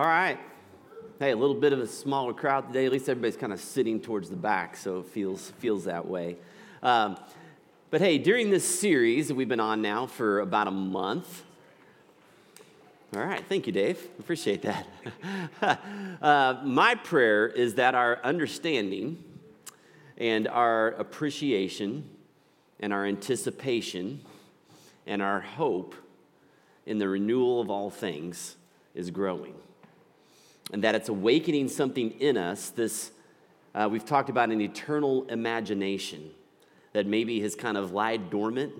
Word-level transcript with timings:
All 0.00 0.06
right. 0.06 0.38
Hey, 1.18 1.32
a 1.32 1.36
little 1.36 1.54
bit 1.54 1.74
of 1.74 1.78
a 1.78 1.86
smaller 1.86 2.32
crowd 2.32 2.68
today. 2.68 2.86
At 2.86 2.92
least 2.92 3.06
everybody's 3.06 3.36
kind 3.36 3.52
of 3.52 3.60
sitting 3.60 4.00
towards 4.00 4.30
the 4.30 4.36
back, 4.36 4.74
so 4.74 5.00
it 5.00 5.08
feels 5.08 5.50
feels 5.58 5.84
that 5.84 6.06
way. 6.06 6.38
Um, 6.82 7.18
but 7.90 8.00
hey, 8.00 8.16
during 8.16 8.48
this 8.48 8.64
series 8.64 9.28
that 9.28 9.34
we've 9.34 9.46
been 9.46 9.60
on 9.60 9.82
now 9.82 10.06
for 10.06 10.40
about 10.40 10.68
a 10.68 10.70
month. 10.70 11.42
All 13.14 13.22
right, 13.22 13.44
thank 13.46 13.66
you, 13.66 13.74
Dave. 13.74 14.02
Appreciate 14.18 14.62
that. 14.62 14.86
uh, 16.22 16.62
my 16.64 16.94
prayer 16.94 17.46
is 17.46 17.74
that 17.74 17.94
our 17.94 18.20
understanding 18.24 19.22
and 20.16 20.48
our 20.48 20.92
appreciation 20.92 22.08
and 22.78 22.94
our 22.94 23.04
anticipation 23.04 24.22
and 25.06 25.20
our 25.20 25.40
hope 25.40 25.94
in 26.86 26.96
the 26.96 27.06
renewal 27.06 27.60
of 27.60 27.68
all 27.68 27.90
things 27.90 28.56
is 28.94 29.10
growing. 29.10 29.52
And 30.72 30.84
that 30.84 30.94
it's 30.94 31.08
awakening 31.08 31.68
something 31.68 32.12
in 32.20 32.36
us, 32.36 32.70
this, 32.70 33.10
uh, 33.74 33.88
we've 33.90 34.04
talked 34.04 34.30
about 34.30 34.50
an 34.50 34.60
eternal 34.60 35.24
imagination 35.24 36.30
that 36.92 37.06
maybe 37.06 37.40
has 37.40 37.54
kind 37.54 37.76
of 37.76 37.92
lied 37.92 38.30
dormant 38.30 38.72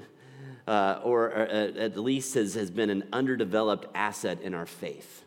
uh, 0.66 1.00
or, 1.02 1.32
uh, 1.32 1.72
at 1.78 1.96
least 1.96 2.34
has, 2.34 2.54
has 2.54 2.70
been 2.70 2.90
an 2.90 3.04
underdeveloped 3.12 3.86
asset 3.94 4.40
in 4.40 4.54
our 4.54 4.66
faith. 4.66 5.24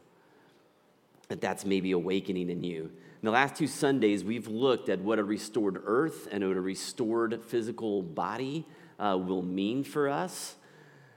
That 1.28 1.42
that's 1.42 1.66
maybe 1.66 1.92
awakening 1.92 2.50
in 2.50 2.64
you. 2.64 2.84
In 2.84 3.26
the 3.28 3.32
last 3.32 3.56
two 3.56 3.68
Sundays, 3.68 4.24
we've 4.24 4.48
looked 4.48 4.90
at 4.90 5.00
what 5.00 5.20
a 5.20 5.24
restored 5.24 5.82
earth 5.86 6.28
and 6.32 6.46
what 6.48 6.58
a 6.58 6.62
restored 6.62 7.42
physical 7.44 8.02
body 8.02 8.66
uh, 9.00 9.18
will 9.18 9.42
mean 9.42 9.84
for 9.84 10.10
us. 10.10 10.56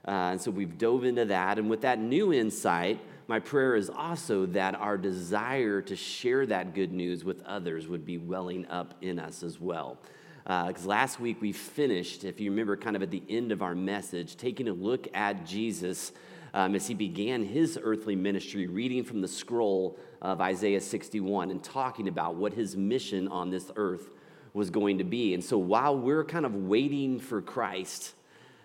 Uh, 0.07 0.31
and 0.31 0.41
so 0.41 0.51
we've 0.51 0.79
dove 0.79 1.05
into 1.05 1.25
that. 1.25 1.59
And 1.59 1.69
with 1.69 1.81
that 1.81 1.99
new 1.99 2.33
insight, 2.33 3.01
my 3.29 3.41
prayer 3.41 3.75
is 3.75 3.91
also 3.91 4.47
that 4.47 4.77
our 4.77 4.97
desire 4.97 5.83
to 5.83 5.97
share 5.97 6.47
that 6.47 6.75
good 6.75 6.93
news 6.93 7.25
with 7.25 7.43
others 7.43 7.89
would 7.89 8.05
be 8.05 8.19
welling 8.19 8.67
up 8.67 8.95
in 9.01 9.19
us 9.19 9.43
as 9.43 9.61
well. 9.61 9.99
Because 10.45 10.87
uh, 10.87 10.91
last 10.91 11.19
week 11.19 11.41
we 11.41 11.51
finished, 11.51 12.23
if 12.23 12.41
you 12.41 12.51
remember, 12.51 12.77
kind 12.77 12.95
of 12.95 13.03
at 13.03 13.11
the 13.11 13.23
end 13.29 13.51
of 13.51 13.63
our 13.63 13.75
message, 13.75 14.37
taking 14.37 14.69
a 14.69 14.73
look 14.73 15.09
at 15.13 15.45
Jesus 15.45 16.13
um, 16.55 16.77
as 16.77 16.87
he 16.87 16.95
began 16.95 17.45
his 17.45 17.77
earthly 17.83 18.15
ministry, 18.15 18.69
reading 18.69 19.03
from 19.03 19.21
the 19.21 19.29
scroll 19.29 19.99
of 20.23 20.41
Isaiah 20.41 20.81
61 20.81 21.51
and 21.51 21.63
talking 21.65 22.07
about 22.07 22.37
what 22.37 22.55
his 22.55 22.77
mission 22.77 23.27
on 23.27 23.51
this 23.51 23.73
earth 23.75 24.09
was 24.55 24.71
going 24.71 24.99
to 24.99 25.05
be. 25.05 25.35
And 25.35 25.43
so 25.43 25.59
while 25.59 25.99
we're 25.99 26.25
kind 26.25 26.47
of 26.47 26.55
waiting 26.55 27.19
for 27.19 27.43
Christ 27.43 28.15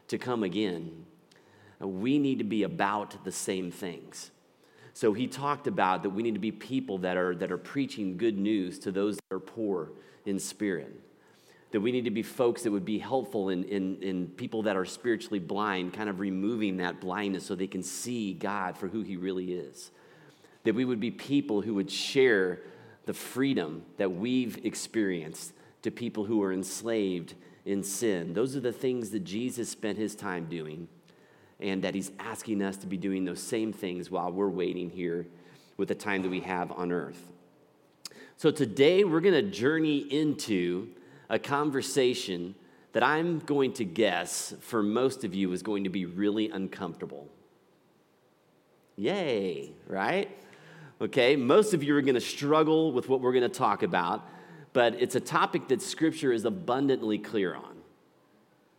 to 0.10 0.20
come 0.20 0.44
again, 0.44 1.06
we 1.80 2.20
need 2.20 2.38
to 2.38 2.44
be 2.44 2.62
about 2.62 3.24
the 3.26 3.32
same 3.32 3.72
things. 3.72 4.30
So 4.94 5.14
he 5.14 5.28
talked 5.28 5.68
about 5.68 6.04
that 6.04 6.10
we 6.10 6.24
need 6.24 6.34
to 6.34 6.40
be 6.40 6.52
people 6.52 7.00
that 7.00 7.18
are, 7.18 7.36
that 7.36 7.52
are 7.52 7.58
preaching 7.58 8.18
good 8.18 8.38
news 8.38 8.80
to 8.80 8.92
those 8.92 9.16
that 9.16 9.36
are 9.36 9.40
poor 9.40 9.92
in 10.26 10.40
spirit. 10.40 11.00
That 11.72 11.80
we 11.80 11.92
need 11.92 12.06
to 12.06 12.12
be 12.12 12.24
folks 12.24 12.64
that 12.64 12.72
would 12.72 12.84
be 12.84 13.00
helpful 13.00 13.50
in, 13.50 13.64
in, 13.64 14.02
in 14.02 14.28
people 14.28 14.64
that 14.64 14.76
are 14.76 14.84
spiritually 14.84 15.40
blind, 15.40 15.94
kind 15.94 16.10
of 16.10 16.20
removing 16.20 16.78
that 16.78 17.00
blindness 17.00 17.46
so 17.46 17.56
they 17.56 17.68
can 17.68 17.84
see 17.84 18.34
God 18.34 18.78
for 18.78 18.90
who 18.90 19.02
he 19.02 19.16
really 19.16 19.54
is. 19.54 19.92
That 20.66 20.76
we 20.76 20.84
would 20.84 21.00
be 21.00 21.12
people 21.12 21.62
who 21.62 21.76
would 21.76 21.90
share 21.90 22.60
the 23.06 23.14
freedom 23.14 23.84
that 23.98 24.12
we've 24.12 24.64
experienced 24.66 25.54
to 25.84 25.92
people 25.92 26.26
who 26.26 26.44
are 26.44 26.54
enslaved 26.54 27.34
in 27.66 27.84
sin. 27.84 28.34
Those 28.34 28.56
are 28.56 28.60
the 28.60 28.74
things 28.74 29.12
that 29.12 29.24
Jesus 29.24 29.70
spent 29.70 29.98
his 29.98 30.16
time 30.16 30.46
doing 30.46 30.88
and 31.62 31.84
that 31.84 31.96
He's 31.96 32.12
asking 32.20 32.62
us 32.62 32.78
to 32.78 32.88
be 32.88 32.98
doing 32.98 33.26
those 33.26 33.42
same 33.42 33.74
things 33.74 34.10
while 34.10 34.32
we're 34.32 34.50
waiting 34.50 34.90
here 34.90 35.28
with 35.78 35.88
the 35.88 35.96
time 35.96 36.22
that 36.24 36.30
we 36.30 36.42
have 36.42 36.72
on 36.72 36.92
earth. 36.92 37.32
So 38.38 38.52
today 38.52 39.04
we're 39.04 39.22
going 39.22 39.36
to 39.36 39.50
journey 39.50 40.00
into 40.00 40.90
a 41.30 41.40
conversation 41.40 42.56
that 42.94 43.04
I'm 43.04 43.40
going 43.40 43.74
to 43.74 43.86
guess 43.86 44.54
for 44.60 44.84
most 44.84 45.24
of 45.24 45.34
you 45.34 45.52
is 45.54 45.64
going 45.64 45.84
to 45.86 45.90
be 45.90 46.06
really 46.06 46.50
uncomfortable. 46.50 47.28
Yay, 48.98 49.72
right? 49.88 50.30
Okay, 51.00 51.36
most 51.36 51.74
of 51.74 51.84
you 51.84 51.96
are 51.96 52.02
going 52.02 52.16
to 52.16 52.22
struggle 52.22 52.92
with 52.92 53.10
what 53.10 53.22
we're 53.22 53.32
going 53.32 53.50
to 53.50 53.50
talk 53.50 53.82
about, 53.82 54.28
but 54.74 54.94
it's 54.96 55.16
a 55.16 55.20
topic 55.20 55.68
that 55.70 55.82
Scripture 55.82 56.32
is 56.32 56.46
abundantly 56.46 57.18
clear 57.18 57.56
on. 57.56 57.78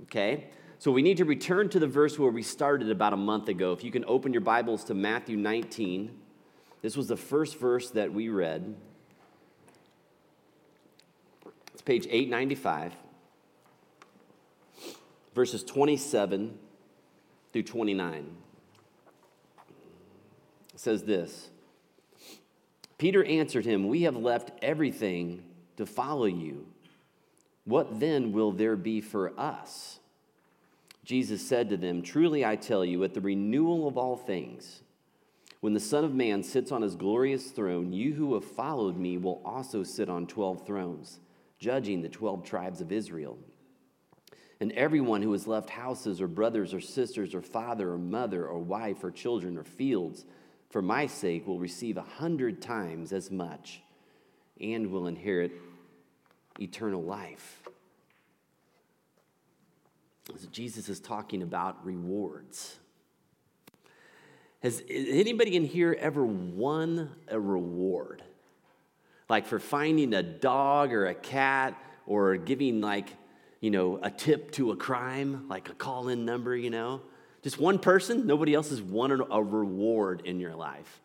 Okay? 0.02 0.50
So 0.82 0.90
we 0.90 1.00
need 1.00 1.18
to 1.18 1.24
return 1.24 1.68
to 1.68 1.78
the 1.78 1.86
verse 1.86 2.18
where 2.18 2.32
we 2.32 2.42
started 2.42 2.90
about 2.90 3.12
a 3.12 3.16
month 3.16 3.46
ago. 3.46 3.70
If 3.70 3.84
you 3.84 3.92
can 3.92 4.04
open 4.04 4.32
your 4.32 4.40
Bibles 4.40 4.82
to 4.86 4.94
Matthew 4.94 5.36
19, 5.36 6.10
this 6.80 6.96
was 6.96 7.06
the 7.06 7.16
first 7.16 7.56
verse 7.56 7.90
that 7.90 8.12
we 8.12 8.28
read. 8.30 8.74
It's 11.72 11.82
page 11.82 12.08
895, 12.10 12.94
verses 15.36 15.62
27 15.62 16.58
through 17.52 17.62
29. 17.62 18.36
It 20.74 20.80
says 20.80 21.04
this 21.04 21.50
Peter 22.98 23.22
answered 23.22 23.66
him, 23.66 23.86
We 23.86 24.02
have 24.02 24.16
left 24.16 24.50
everything 24.60 25.44
to 25.76 25.86
follow 25.86 26.26
you. 26.26 26.66
What 27.66 28.00
then 28.00 28.32
will 28.32 28.50
there 28.50 28.74
be 28.74 29.00
for 29.00 29.32
us? 29.38 30.00
Jesus 31.04 31.46
said 31.46 31.68
to 31.70 31.76
them, 31.76 32.02
Truly 32.02 32.44
I 32.44 32.56
tell 32.56 32.84
you, 32.84 33.02
at 33.04 33.14
the 33.14 33.20
renewal 33.20 33.88
of 33.88 33.98
all 33.98 34.16
things, 34.16 34.82
when 35.60 35.74
the 35.74 35.80
Son 35.80 36.04
of 36.04 36.14
Man 36.14 36.42
sits 36.42 36.72
on 36.72 36.82
his 36.82 36.96
glorious 36.96 37.50
throne, 37.50 37.92
you 37.92 38.14
who 38.14 38.34
have 38.34 38.44
followed 38.44 38.96
me 38.96 39.16
will 39.18 39.40
also 39.44 39.82
sit 39.82 40.08
on 40.08 40.26
12 40.26 40.66
thrones, 40.66 41.20
judging 41.58 42.02
the 42.02 42.08
12 42.08 42.44
tribes 42.44 42.80
of 42.80 42.92
Israel. 42.92 43.38
And 44.60 44.72
everyone 44.72 45.22
who 45.22 45.32
has 45.32 45.46
left 45.46 45.70
houses 45.70 46.20
or 46.20 46.28
brothers 46.28 46.72
or 46.72 46.80
sisters 46.80 47.34
or 47.34 47.42
father 47.42 47.92
or 47.92 47.98
mother 47.98 48.46
or 48.46 48.58
wife 48.58 49.02
or 49.02 49.10
children 49.10 49.58
or 49.58 49.64
fields 49.64 50.24
for 50.72 50.80
my 50.80 51.06
sake 51.06 51.46
will 51.46 51.58
receive 51.58 51.98
a 51.98 52.02
hundred 52.02 52.62
times 52.62 53.12
as 53.12 53.30
much 53.30 53.82
and 54.60 54.90
will 54.90 55.06
inherit 55.06 55.52
eternal 56.58 57.02
life. 57.02 57.62
Jesus 60.50 60.88
is 60.88 61.00
talking 61.00 61.42
about 61.42 61.84
rewards. 61.84 62.78
Has 64.62 64.82
anybody 64.88 65.56
in 65.56 65.64
here 65.64 65.96
ever 65.98 66.24
won 66.24 67.10
a 67.28 67.40
reward? 67.40 68.22
Like 69.28 69.46
for 69.46 69.58
finding 69.58 70.14
a 70.14 70.22
dog 70.22 70.92
or 70.92 71.06
a 71.06 71.14
cat 71.14 71.76
or 72.06 72.36
giving, 72.36 72.80
like, 72.80 73.08
you 73.60 73.70
know, 73.70 73.98
a 74.02 74.10
tip 74.10 74.52
to 74.52 74.70
a 74.70 74.76
crime, 74.76 75.46
like 75.48 75.68
a 75.68 75.74
call 75.74 76.08
in 76.08 76.24
number, 76.24 76.56
you 76.56 76.70
know? 76.70 77.00
Just 77.42 77.58
one 77.58 77.80
person, 77.80 78.26
nobody 78.26 78.54
else 78.54 78.70
has 78.70 78.80
won 78.80 79.10
a 79.10 79.42
reward 79.42 80.22
in 80.24 80.38
your 80.38 80.54
life. 80.54 81.00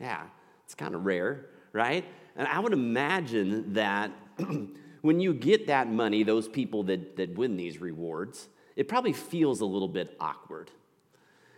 Yeah, 0.00 0.22
it's 0.64 0.74
kind 0.74 0.94
of 0.94 1.04
rare, 1.04 1.46
right? 1.72 2.06
And 2.36 2.48
I 2.48 2.58
would 2.58 2.72
imagine 2.72 3.74
that 3.74 4.10
when 5.02 5.20
you 5.20 5.34
get 5.34 5.66
that 5.66 5.90
money, 5.90 6.22
those 6.22 6.48
people 6.48 6.84
that, 6.84 7.16
that 7.16 7.36
win 7.36 7.58
these 7.58 7.82
rewards, 7.82 8.48
it 8.76 8.88
probably 8.88 9.12
feels 9.12 9.60
a 9.60 9.66
little 9.66 9.88
bit 9.88 10.16
awkward. 10.20 10.70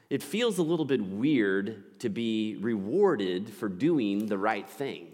It 0.08 0.22
feels 0.22 0.58
a 0.58 0.62
little 0.62 0.84
bit 0.84 1.02
weird 1.02 1.98
to 2.00 2.08
be 2.08 2.56
rewarded 2.60 3.50
for 3.50 3.68
doing 3.68 4.26
the 4.26 4.38
right 4.38 4.68
thing. 4.68 5.08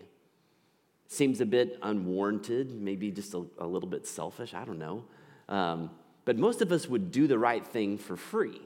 Seems 1.09 1.41
a 1.41 1.47
bit 1.47 1.79
unwarranted, 1.83 2.73
maybe 2.81 3.11
just 3.11 3.35
a, 3.35 3.45
a 3.59 3.67
little 3.67 3.89
bit 3.89 4.07
selfish, 4.07 4.55
I 4.55 4.65
don't 4.65 4.79
know. 4.79 5.05
Um, 5.49 5.91
but 6.25 6.39
most 6.39 6.63
of 6.63 6.73
us 6.73 6.89
would 6.89 7.11
do 7.11 7.27
the 7.27 7.39
right 7.39 7.67
thing 7.67 7.99
for 7.99 8.17
free, 8.17 8.61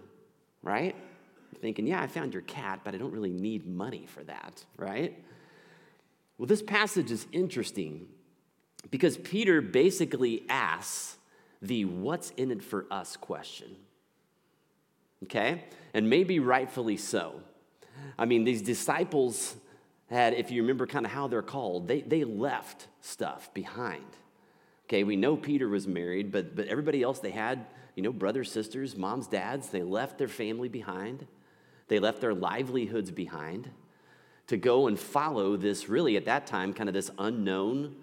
right? 0.62 0.94
Thinking, 1.60 1.86
yeah, 1.86 2.02
I 2.02 2.06
found 2.06 2.34
your 2.34 2.42
cat, 2.42 2.80
but 2.84 2.94
I 2.94 2.98
don't 2.98 3.12
really 3.12 3.30
need 3.30 3.66
money 3.66 4.06
for 4.06 4.22
that, 4.24 4.64
right? 4.76 5.16
Well, 6.38 6.46
this 6.46 6.62
passage 6.62 7.10
is 7.10 7.26
interesting 7.32 8.08
because 8.90 9.16
Peter 9.16 9.60
basically 9.60 10.44
asks 10.48 11.15
the 11.62 11.84
what's 11.84 12.30
in 12.30 12.50
it 12.50 12.62
for 12.62 12.86
us 12.90 13.16
question. 13.16 13.76
Okay? 15.24 15.64
And 15.94 16.10
maybe 16.10 16.38
rightfully 16.38 16.96
so. 16.96 17.40
I 18.18 18.24
mean, 18.24 18.44
these 18.44 18.62
disciples 18.62 19.56
had, 20.10 20.34
if 20.34 20.50
you 20.50 20.62
remember 20.62 20.86
kind 20.86 21.06
of 21.06 21.12
how 21.12 21.26
they're 21.26 21.42
called, 21.42 21.88
they, 21.88 22.02
they 22.02 22.24
left 22.24 22.86
stuff 23.00 23.52
behind. 23.54 24.04
Okay, 24.86 25.02
we 25.02 25.16
know 25.16 25.36
Peter 25.36 25.68
was 25.68 25.86
married, 25.86 26.30
but, 26.30 26.54
but 26.54 26.68
everybody 26.68 27.02
else, 27.02 27.18
they 27.18 27.32
had, 27.32 27.66
you 27.96 28.02
know, 28.02 28.12
brothers, 28.12 28.52
sisters, 28.52 28.96
moms, 28.96 29.26
dads, 29.26 29.70
they 29.70 29.82
left 29.82 30.18
their 30.18 30.28
family 30.28 30.68
behind. 30.68 31.26
They 31.88 31.98
left 31.98 32.20
their 32.20 32.34
livelihoods 32.34 33.10
behind 33.10 33.70
to 34.46 34.56
go 34.56 34.86
and 34.86 34.98
follow 34.98 35.56
this, 35.56 35.88
really, 35.88 36.16
at 36.16 36.26
that 36.26 36.46
time, 36.46 36.72
kind 36.72 36.88
of 36.88 36.94
this 36.94 37.10
unknown 37.18 37.96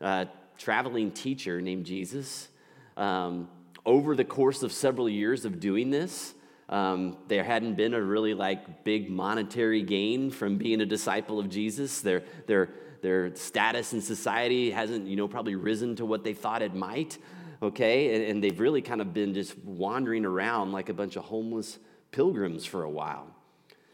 uh, 0.00 0.24
traveling 0.56 1.12
teacher 1.12 1.60
named 1.60 1.86
Jesus 1.86 2.48
um, 2.98 3.48
over 3.84 4.14
the 4.14 4.24
course 4.24 4.62
of 4.62 4.72
several 4.72 5.08
years 5.08 5.44
of 5.44 5.58
doing 5.58 5.90
this, 5.90 6.34
Um, 6.70 7.16
there 7.28 7.44
hadn't 7.44 7.76
been 7.76 7.94
a 7.94 8.02
really 8.14 8.34
like 8.34 8.84
big 8.84 9.08
monetary 9.08 9.82
gain 9.82 10.30
from 10.30 10.58
being 10.58 10.82
a 10.82 10.86
disciple 10.86 11.38
of 11.38 11.48
Jesus. 11.48 12.02
Their, 12.02 12.20
their, 12.46 12.68
their 13.00 13.34
status 13.34 13.94
in 13.94 14.02
society 14.02 14.70
hasn't, 14.70 15.06
you 15.06 15.16
know, 15.16 15.28
probably 15.28 15.54
risen 15.54 15.96
to 15.96 16.04
what 16.04 16.22
they 16.24 16.34
thought 16.34 16.60
it 16.62 16.74
might. 16.74 17.18
Okay, 17.60 18.14
and, 18.14 18.22
and 18.30 18.42
they've 18.42 18.60
really 18.60 18.82
kind 18.82 19.00
of 19.00 19.12
been 19.14 19.32
just 19.32 19.56
wandering 19.64 20.26
around 20.26 20.76
like 20.76 20.92
a 20.92 20.94
bunch 20.94 21.16
of 21.16 21.24
homeless 21.24 21.78
pilgrims 22.10 22.66
for 22.66 22.82
a 22.82 22.90
while. 22.90 23.26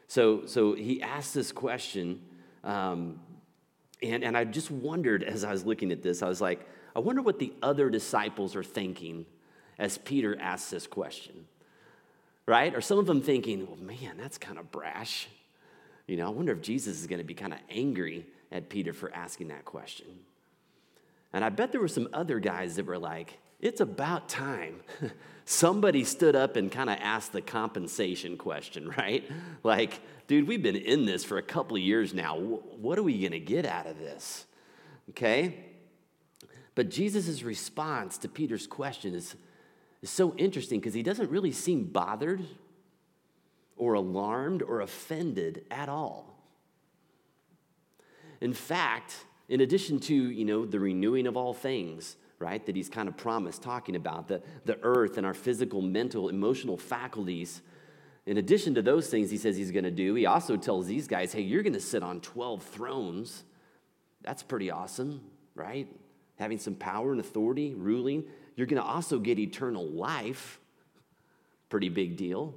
So, 0.08 0.46
so 0.46 0.74
he 0.74 1.00
asked 1.00 1.32
this 1.32 1.52
question, 1.52 2.20
um, 2.64 3.20
and, 4.02 4.24
and 4.24 4.36
I 4.36 4.44
just 4.44 4.70
wondered 4.70 5.22
as 5.22 5.44
I 5.44 5.52
was 5.52 5.64
looking 5.64 5.92
at 5.92 6.02
this, 6.02 6.22
I 6.22 6.28
was 6.28 6.40
like, 6.40 6.66
I 6.94 7.00
wonder 7.00 7.22
what 7.22 7.38
the 7.38 7.52
other 7.62 7.90
disciples 7.90 8.54
are 8.56 8.64
thinking 8.64 9.26
as 9.78 9.98
Peter 9.98 10.38
asks 10.40 10.70
this 10.70 10.86
question 10.86 11.46
right? 12.46 12.74
Or 12.74 12.80
some 12.80 12.98
of 12.98 13.06
them 13.06 13.22
thinking, 13.22 13.66
well, 13.66 13.76
man, 13.76 14.16
that's 14.16 14.38
kind 14.38 14.58
of 14.58 14.70
brash. 14.70 15.28
You 16.06 16.16
know, 16.16 16.26
I 16.26 16.30
wonder 16.30 16.52
if 16.52 16.60
Jesus 16.60 17.00
is 17.00 17.06
going 17.06 17.18
to 17.18 17.24
be 17.24 17.34
kind 17.34 17.52
of 17.52 17.58
angry 17.70 18.26
at 18.52 18.68
Peter 18.68 18.92
for 18.92 19.12
asking 19.14 19.48
that 19.48 19.64
question. 19.64 20.06
And 21.32 21.44
I 21.44 21.48
bet 21.48 21.72
there 21.72 21.80
were 21.80 21.88
some 21.88 22.08
other 22.12 22.38
guys 22.38 22.76
that 22.76 22.86
were 22.86 22.98
like, 22.98 23.38
it's 23.60 23.80
about 23.80 24.28
time. 24.28 24.80
Somebody 25.46 26.04
stood 26.04 26.36
up 26.36 26.56
and 26.56 26.70
kind 26.70 26.90
of 26.90 26.98
asked 27.00 27.32
the 27.32 27.40
compensation 27.40 28.36
question, 28.36 28.88
right? 28.98 29.24
Like, 29.62 30.00
dude, 30.26 30.46
we've 30.46 30.62
been 30.62 30.76
in 30.76 31.06
this 31.06 31.24
for 31.24 31.38
a 31.38 31.42
couple 31.42 31.76
of 31.76 31.82
years 31.82 32.12
now. 32.12 32.36
What 32.36 32.98
are 32.98 33.02
we 33.02 33.18
going 33.20 33.32
to 33.32 33.40
get 33.40 33.64
out 33.64 33.86
of 33.86 33.98
this? 33.98 34.44
Okay? 35.10 35.64
But 36.74 36.90
Jesus' 36.90 37.42
response 37.42 38.18
to 38.18 38.28
Peter's 38.28 38.66
question 38.66 39.14
is 39.14 39.36
is 40.04 40.10
so 40.10 40.34
interesting 40.36 40.80
because 40.80 40.92
he 40.92 41.02
doesn't 41.02 41.30
really 41.30 41.50
seem 41.50 41.84
bothered 41.84 42.44
or 43.74 43.94
alarmed 43.94 44.60
or 44.60 44.82
offended 44.82 45.64
at 45.70 45.88
all. 45.88 46.38
In 48.42 48.52
fact, 48.52 49.24
in 49.48 49.62
addition 49.62 49.98
to, 50.00 50.14
you 50.14 50.44
know, 50.44 50.66
the 50.66 50.78
renewing 50.78 51.26
of 51.26 51.38
all 51.38 51.54
things, 51.54 52.16
right, 52.38 52.64
that 52.66 52.76
he's 52.76 52.90
kind 52.90 53.08
of 53.08 53.16
promised 53.16 53.62
talking 53.62 53.96
about, 53.96 54.28
the, 54.28 54.42
the 54.66 54.78
earth 54.82 55.16
and 55.16 55.24
our 55.24 55.32
physical, 55.32 55.80
mental, 55.80 56.28
emotional 56.28 56.76
faculties, 56.76 57.62
in 58.26 58.36
addition 58.36 58.74
to 58.74 58.82
those 58.82 59.08
things 59.08 59.30
he 59.30 59.38
says 59.38 59.56
he's 59.56 59.70
going 59.70 59.84
to 59.84 59.90
do, 59.90 60.14
he 60.14 60.26
also 60.26 60.58
tells 60.58 60.86
these 60.86 61.08
guys, 61.08 61.32
hey, 61.32 61.40
you're 61.40 61.62
going 61.62 61.72
to 61.72 61.80
sit 61.80 62.02
on 62.02 62.20
12 62.20 62.62
thrones. 62.62 63.44
That's 64.20 64.42
pretty 64.42 64.70
awesome, 64.70 65.22
right? 65.54 65.88
Having 66.36 66.58
some 66.58 66.74
power 66.74 67.12
and 67.12 67.20
authority, 67.20 67.74
ruling 67.74 68.24
you're 68.56 68.66
going 68.66 68.80
to 68.80 68.88
also 68.88 69.18
get 69.18 69.38
eternal 69.38 69.86
life. 69.86 70.60
Pretty 71.68 71.88
big 71.88 72.16
deal. 72.16 72.54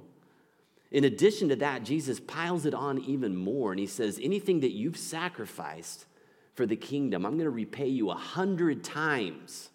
In 0.90 1.04
addition 1.04 1.48
to 1.50 1.56
that, 1.56 1.82
Jesus 1.82 2.20
piles 2.20 2.64
it 2.64 2.74
on 2.74 2.98
even 3.00 3.36
more, 3.36 3.72
and 3.72 3.80
he 3.80 3.86
says, 3.86 4.18
Anything 4.22 4.60
that 4.60 4.72
you've 4.72 4.96
sacrificed 4.96 6.06
for 6.54 6.66
the 6.66 6.76
kingdom, 6.76 7.26
I'm 7.26 7.32
going 7.32 7.44
to 7.44 7.50
repay 7.50 7.88
you 7.88 8.10
a 8.10 8.14
hundred 8.14 8.84
times 8.84 9.70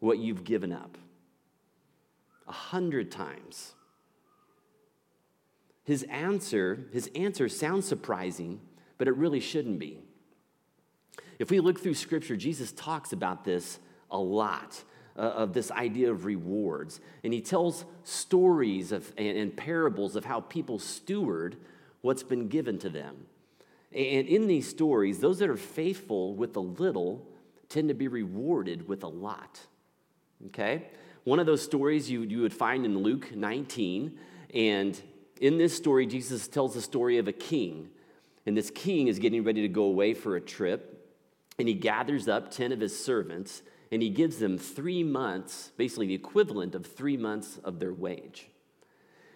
what 0.00 0.18
you've 0.18 0.44
given 0.44 0.72
up. 0.72 0.98
A 2.46 2.52
hundred 2.52 3.10
times. 3.10 3.74
His 5.84 6.02
answer, 6.04 6.86
his 6.92 7.10
answer 7.14 7.48
sounds 7.48 7.86
surprising, 7.86 8.60
but 8.98 9.08
it 9.08 9.16
really 9.16 9.40
shouldn't 9.40 9.78
be. 9.78 10.00
If 11.42 11.50
we 11.50 11.58
look 11.58 11.80
through 11.80 11.94
scripture, 11.94 12.36
Jesus 12.36 12.70
talks 12.70 13.12
about 13.12 13.44
this 13.44 13.80
a 14.12 14.16
lot 14.16 14.80
uh, 15.16 15.22
of 15.22 15.52
this 15.52 15.72
idea 15.72 16.08
of 16.12 16.24
rewards. 16.24 17.00
And 17.24 17.32
he 17.32 17.40
tells 17.40 17.84
stories 18.04 18.92
of, 18.92 19.12
and, 19.18 19.36
and 19.36 19.56
parables 19.56 20.14
of 20.14 20.24
how 20.24 20.42
people 20.42 20.78
steward 20.78 21.56
what's 22.00 22.22
been 22.22 22.46
given 22.46 22.78
to 22.78 22.88
them. 22.88 23.26
And 23.90 24.28
in 24.28 24.46
these 24.46 24.68
stories, 24.68 25.18
those 25.18 25.40
that 25.40 25.50
are 25.50 25.56
faithful 25.56 26.32
with 26.36 26.54
a 26.54 26.60
little 26.60 27.26
tend 27.68 27.88
to 27.88 27.94
be 27.94 28.06
rewarded 28.06 28.86
with 28.86 29.02
a 29.02 29.08
lot. 29.08 29.58
Okay? 30.46 30.90
One 31.24 31.40
of 31.40 31.46
those 31.46 31.60
stories 31.60 32.08
you, 32.08 32.22
you 32.22 32.40
would 32.42 32.54
find 32.54 32.84
in 32.84 32.98
Luke 32.98 33.34
19. 33.34 34.16
And 34.54 35.02
in 35.40 35.58
this 35.58 35.76
story, 35.76 36.06
Jesus 36.06 36.46
tells 36.46 36.74
the 36.74 36.82
story 36.82 37.18
of 37.18 37.26
a 37.26 37.32
king. 37.32 37.88
And 38.46 38.56
this 38.56 38.70
king 38.70 39.08
is 39.08 39.18
getting 39.18 39.42
ready 39.42 39.62
to 39.62 39.68
go 39.68 39.82
away 39.82 40.14
for 40.14 40.36
a 40.36 40.40
trip. 40.40 41.00
And 41.58 41.68
he 41.68 41.74
gathers 41.74 42.28
up 42.28 42.50
10 42.50 42.72
of 42.72 42.80
his 42.80 43.04
servants 43.04 43.62
and 43.90 44.00
he 44.02 44.08
gives 44.08 44.38
them 44.38 44.56
three 44.56 45.04
months, 45.04 45.70
basically 45.76 46.06
the 46.06 46.14
equivalent 46.14 46.74
of 46.74 46.86
three 46.86 47.18
months 47.18 47.58
of 47.62 47.78
their 47.78 47.92
wage. 47.92 48.48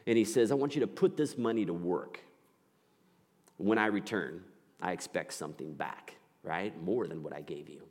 And 0.07 0.17
he 0.17 0.25
says, 0.25 0.51
I 0.51 0.55
want 0.55 0.75
you 0.75 0.81
to 0.81 0.87
put 0.87 1.17
this 1.17 1.37
money 1.37 1.67
to 1.67 1.75
work. 1.75 2.21
When 3.59 3.77
I 3.77 3.87
return, 3.87 4.43
I 4.81 4.93
expect 4.93 5.35
something 5.35 5.75
back, 5.75 6.15
right? 6.43 6.81
More 6.83 7.07
than 7.07 7.23
what 7.23 7.35
I 7.35 7.43
gave 7.43 7.69
you. 7.69 7.83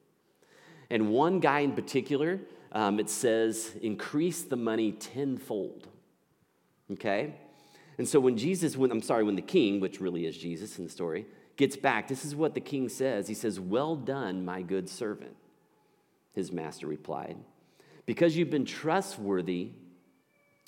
And 0.90 1.10
one 1.10 1.40
guy 1.40 1.60
in 1.60 1.74
particular, 1.74 2.40
um, 2.72 3.00
it 3.00 3.10
says, 3.10 3.76
increase 3.82 4.44
the 4.44 4.56
money 4.56 4.92
tenfold. 4.92 5.88
Okay? 6.92 7.36
And 7.98 8.08
so 8.08 8.20
when 8.20 8.38
Jesus, 8.38 8.76
when, 8.76 8.92
I'm 8.92 9.02
sorry, 9.02 9.24
when 9.24 9.36
the 9.36 9.42
king, 9.42 9.80
which 9.80 10.00
really 10.00 10.26
is 10.26 10.38
Jesus 10.38 10.78
in 10.78 10.86
the 10.86 10.90
story, 10.90 11.26
gets 11.58 11.76
back, 11.76 12.08
this 12.08 12.26
is 12.26 12.36
what 12.36 12.54
the 12.54 12.60
king 12.60 12.90
says. 12.90 13.28
He 13.28 13.34
says, 13.34 13.60
Well 13.60 13.96
done, 13.96 14.46
my 14.46 14.62
good 14.62 14.90
servant. 14.90 15.36
His 16.34 16.52
master 16.52 16.88
replied, 16.88 17.38
Because 18.06 18.36
you've 18.36 18.50
been 18.50 18.66
trustworthy 18.66 19.72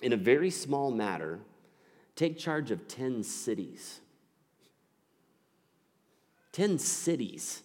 in 0.02 0.14
a 0.14 0.18
very 0.18 0.50
small 0.50 0.92
matter, 0.92 1.40
take 2.16 2.38
charge 2.38 2.72
of 2.72 2.88
10 2.88 3.24
cities. 3.24 4.00
10 6.54 6.80
cities. 6.80 7.64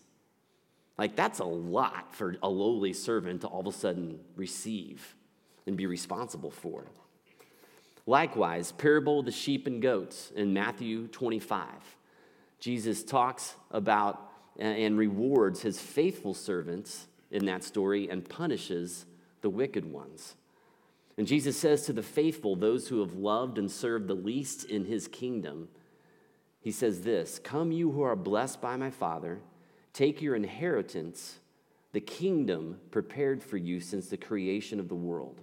Like, 0.99 1.17
that's 1.17 1.39
a 1.39 1.45
lot 1.45 2.15
for 2.15 2.37
a 2.43 2.49
lowly 2.49 2.93
servant 2.93 3.41
to 3.43 3.47
all 3.47 3.61
of 3.61 3.75
a 3.75 3.79
sudden 3.79 4.21
receive 4.37 5.15
and 5.67 5.77
be 5.77 5.87
responsible 5.87 6.51
for. 6.51 6.85
Likewise, 8.07 8.73
parable 8.73 9.21
of 9.21 9.27
the 9.27 9.33
sheep 9.33 9.67
and 9.67 9.81
goats 9.81 10.33
in 10.35 10.53
Matthew 10.53 11.07
25. 11.09 11.67
Jesus 12.63 13.03
talks 13.03 13.57
about 13.73 14.31
and 14.57 14.97
rewards 14.97 15.63
his 15.63 15.81
faithful 15.81 16.33
servants 16.33 17.09
in 17.33 17.47
that 17.47 17.65
story 17.65 18.09
and 18.09 18.25
punishes 18.29 19.05
the 19.41 19.51
wicked 19.51 19.85
ones. 19.85 20.37
And 21.19 21.27
Jesus 21.27 21.57
says 21.57 21.83
to 21.87 21.93
the 21.93 22.05
faithful, 22.05 22.55
those 22.55 22.87
who 22.87 23.01
have 23.01 23.15
loved 23.15 23.59
and 23.59 23.69
served 23.69 24.07
the 24.07 24.15
least 24.15 24.63
in 24.63 24.85
his 24.85 25.09
kingdom, 25.09 25.71
he 26.61 26.71
says 26.71 27.01
this 27.01 27.41
Come, 27.41 27.73
you 27.73 27.91
who 27.91 28.03
are 28.03 28.15
blessed 28.15 28.61
by 28.61 28.77
my 28.77 28.91
Father, 28.91 29.41
take 29.93 30.23
your 30.23 30.37
inheritance, 30.37 31.41
the 31.91 32.01
kingdom 32.01 32.79
prepared 32.93 33.43
for 33.43 33.57
you 33.57 33.81
since 33.81 34.07
the 34.07 34.17
creation 34.17 34.79
of 34.79 34.89
the 34.89 34.95
world. 34.95 35.41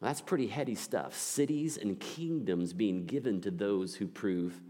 That's 0.00 0.20
pretty 0.20 0.48
heady 0.48 0.74
stuff. 0.74 1.14
Cities 1.16 1.76
and 1.76 2.00
kingdoms 2.00 2.72
being 2.72 3.06
given 3.06 3.40
to 3.42 3.52
those 3.52 3.94
who 3.94 4.08
prove 4.08 4.60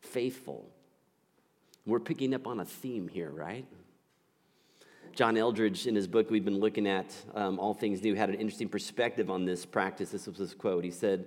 faithful. 0.00 0.68
We're 1.86 2.00
picking 2.00 2.34
up 2.34 2.46
on 2.46 2.60
a 2.60 2.64
theme 2.64 3.08
here, 3.08 3.30
right? 3.30 3.66
John 5.14 5.36
Eldredge, 5.36 5.86
in 5.86 5.94
his 5.94 6.06
book 6.06 6.30
we've 6.30 6.44
been 6.44 6.60
looking 6.60 6.86
at, 6.86 7.14
um, 7.34 7.58
All 7.58 7.74
Things 7.74 8.02
New, 8.02 8.14
had 8.14 8.28
an 8.28 8.36
interesting 8.36 8.68
perspective 8.68 9.30
on 9.30 9.44
this 9.44 9.66
practice. 9.66 10.10
This 10.10 10.26
was 10.26 10.38
his 10.38 10.54
quote. 10.54 10.84
He 10.84 10.90
said, 10.90 11.26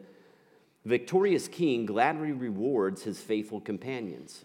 Victorious 0.85 1.47
king 1.47 1.85
gladly 1.85 2.31
rewards 2.31 3.03
his 3.03 3.19
faithful 3.19 3.61
companions. 3.61 4.43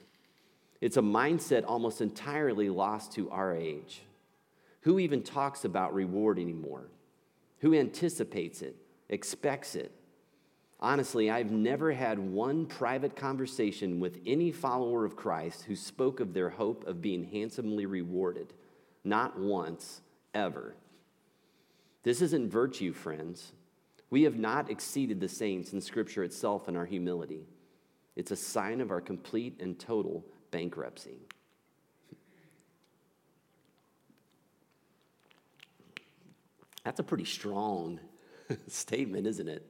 It's 0.81 0.97
a 0.97 1.03
mindset 1.03 1.65
almost 1.67 2.01
entirely 2.01 2.69
lost 2.69 3.13
to 3.13 3.31
our 3.31 3.55
age. 3.55 4.03
Who 4.83 4.99
even 4.99 5.23
talks 5.23 5.65
about 5.65 5.95
reward 5.95 6.39
anymore? 6.39 6.89
Who 7.61 7.75
anticipates 7.75 8.63
it, 8.63 8.77
expects 9.09 9.75
it? 9.75 9.93
Honestly, 10.81 11.29
I've 11.29 11.51
never 11.51 11.93
had 11.93 12.19
one 12.19 12.67
private 12.67 13.17
conversation 13.17 13.99
with 13.99 14.21
any 14.25 14.53
follower 14.53 15.05
of 15.05 15.17
Christ 15.17 15.65
who 15.65 15.75
spoke 15.75 16.21
of 16.21 16.33
their 16.33 16.51
hope 16.51 16.87
of 16.87 17.03
being 17.03 17.25
handsomely 17.25 17.85
rewarded. 17.85 18.53
Not 19.03 19.39
once, 19.39 20.03
ever. 20.35 20.77
This 22.05 22.23
isn't 22.23 22.51
virtue, 22.51 22.93
friends. 22.93 23.53
We 24.11 24.23
have 24.23 24.39
not 24.39 24.71
exceeded 24.71 25.21
the 25.21 25.29
saints 25.29 25.73
in 25.73 25.81
Scripture 25.81 26.23
itself 26.23 26.69
in 26.69 26.77
our 26.77 26.87
humility. 26.87 27.49
It's 28.15 28.31
a 28.31 28.37
sign 28.37 28.81
of 28.81 28.91
our 28.91 29.01
complete 29.01 29.61
and 29.61 29.79
total 29.79 30.25
bankruptcy. 30.51 31.19
That's 36.85 37.01
a 37.01 37.05
pretty 37.05 37.25
strong 37.25 38.01
statement, 38.69 39.27
isn't 39.27 39.49
it? 39.49 39.67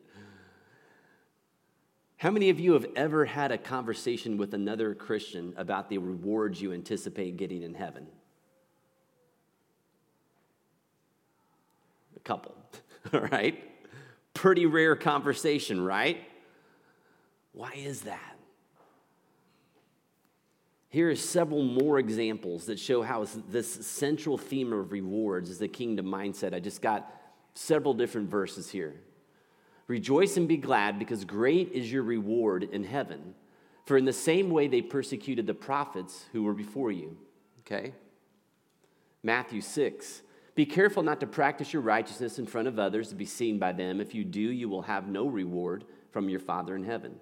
How 2.19 2.33
many 2.33 2.51
of 2.51 2.59
you 2.59 2.73
have 2.73 2.85
ever 2.97 3.25
had 3.25 3.53
a 3.53 3.59
conversation 3.59 4.39
with 4.39 4.53
another 4.53 4.93
Christian 4.93 5.55
about 5.57 5.89
the 5.89 5.99
rewards 5.99 6.61
you 6.61 6.73
anticipate 6.73 7.37
getting 7.37 7.63
in 7.63 7.75
heaven? 7.75 8.09
A 12.17 12.21
couple, 12.21 12.57
all 13.13 13.21
right? 13.21 13.63
Pretty 14.35 14.67
rare 14.67 14.97
conversation, 14.97 15.81
right? 15.81 16.21
Why 17.53 17.75
is 17.77 18.01
that? 18.03 18.37
Here 20.89 21.11
are 21.11 21.17
several 21.17 21.63
more 21.63 22.01
examples 22.01 22.67
that 22.67 22.81
show 22.81 23.03
how 23.03 23.29
this 23.49 23.73
central 23.87 24.37
theme 24.37 24.73
of 24.73 24.91
rewards 24.91 25.51
is 25.51 25.59
the 25.61 25.69
kingdom 25.69 26.07
mindset. 26.07 26.53
I 26.53 26.59
just 26.59 26.83
got 26.83 27.15
several 27.55 27.95
different 27.95 28.29
verses 28.29 28.71
here. 28.71 28.97
Rejoice 29.89 30.37
and 30.37 30.47
be 30.47 30.59
glad, 30.59 30.99
because 30.99 31.25
great 31.25 31.73
is 31.73 31.91
your 31.91 32.03
reward 32.03 32.63
in 32.63 32.85
heaven. 32.85 33.35
For 33.87 33.97
in 33.97 34.05
the 34.05 34.13
same 34.13 34.51
way 34.51 34.69
they 34.69 34.83
persecuted 34.83 35.47
the 35.47 35.55
prophets 35.55 36.27
who 36.33 36.43
were 36.43 36.53
before 36.53 36.93
you. 36.93 37.17
Okay? 37.61 37.95
Matthew 39.23 39.63
6. 39.63 40.23
Be 40.55 40.67
careful 40.67 41.03
not 41.03 41.21
to 41.21 41.27
practice 41.27 41.73
your 41.73 41.83
righteousness 41.83 42.39
in 42.39 42.47
front 42.47 42.69
of 42.69 42.79
others 42.79 43.09
to 43.09 43.15
be 43.15 43.25
seen 43.25 43.59
by 43.59 43.73
them. 43.73 44.01
If 44.01 44.15
you 44.15 44.25
do, 44.25 44.41
you 44.41 44.69
will 44.69 44.83
have 44.83 45.09
no 45.09 45.27
reward 45.27 45.85
from 46.11 46.29
your 46.29 46.41
Father 46.41 46.77
in 46.77 46.85
heaven. 46.85 47.21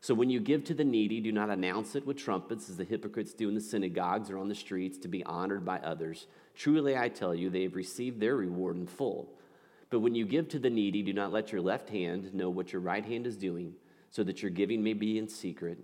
So 0.00 0.14
when 0.14 0.30
you 0.30 0.40
give 0.40 0.64
to 0.64 0.74
the 0.74 0.84
needy, 0.84 1.20
do 1.20 1.32
not 1.32 1.50
announce 1.50 1.96
it 1.96 2.06
with 2.06 2.16
trumpets, 2.16 2.70
as 2.70 2.76
the 2.76 2.84
hypocrites 2.84 3.34
do 3.34 3.48
in 3.48 3.54
the 3.54 3.60
synagogues 3.60 4.30
or 4.30 4.38
on 4.38 4.48
the 4.48 4.54
streets, 4.54 4.98
to 4.98 5.08
be 5.08 5.24
honored 5.24 5.64
by 5.64 5.78
others. 5.78 6.28
Truly, 6.54 6.96
I 6.96 7.08
tell 7.08 7.34
you, 7.34 7.50
they 7.50 7.64
have 7.64 7.74
received 7.74 8.20
their 8.20 8.36
reward 8.36 8.76
in 8.76 8.86
full. 8.86 9.28
But 9.90 10.00
when 10.00 10.14
you 10.14 10.26
give 10.26 10.48
to 10.48 10.58
the 10.58 10.70
needy, 10.70 11.02
do 11.02 11.12
not 11.12 11.32
let 11.32 11.52
your 11.52 11.60
left 11.60 11.90
hand 11.90 12.34
know 12.34 12.50
what 12.50 12.72
your 12.72 12.82
right 12.82 13.04
hand 13.04 13.26
is 13.26 13.36
doing, 13.36 13.74
so 14.10 14.24
that 14.24 14.42
your 14.42 14.50
giving 14.50 14.82
may 14.82 14.94
be 14.94 15.18
in 15.18 15.28
secret. 15.28 15.78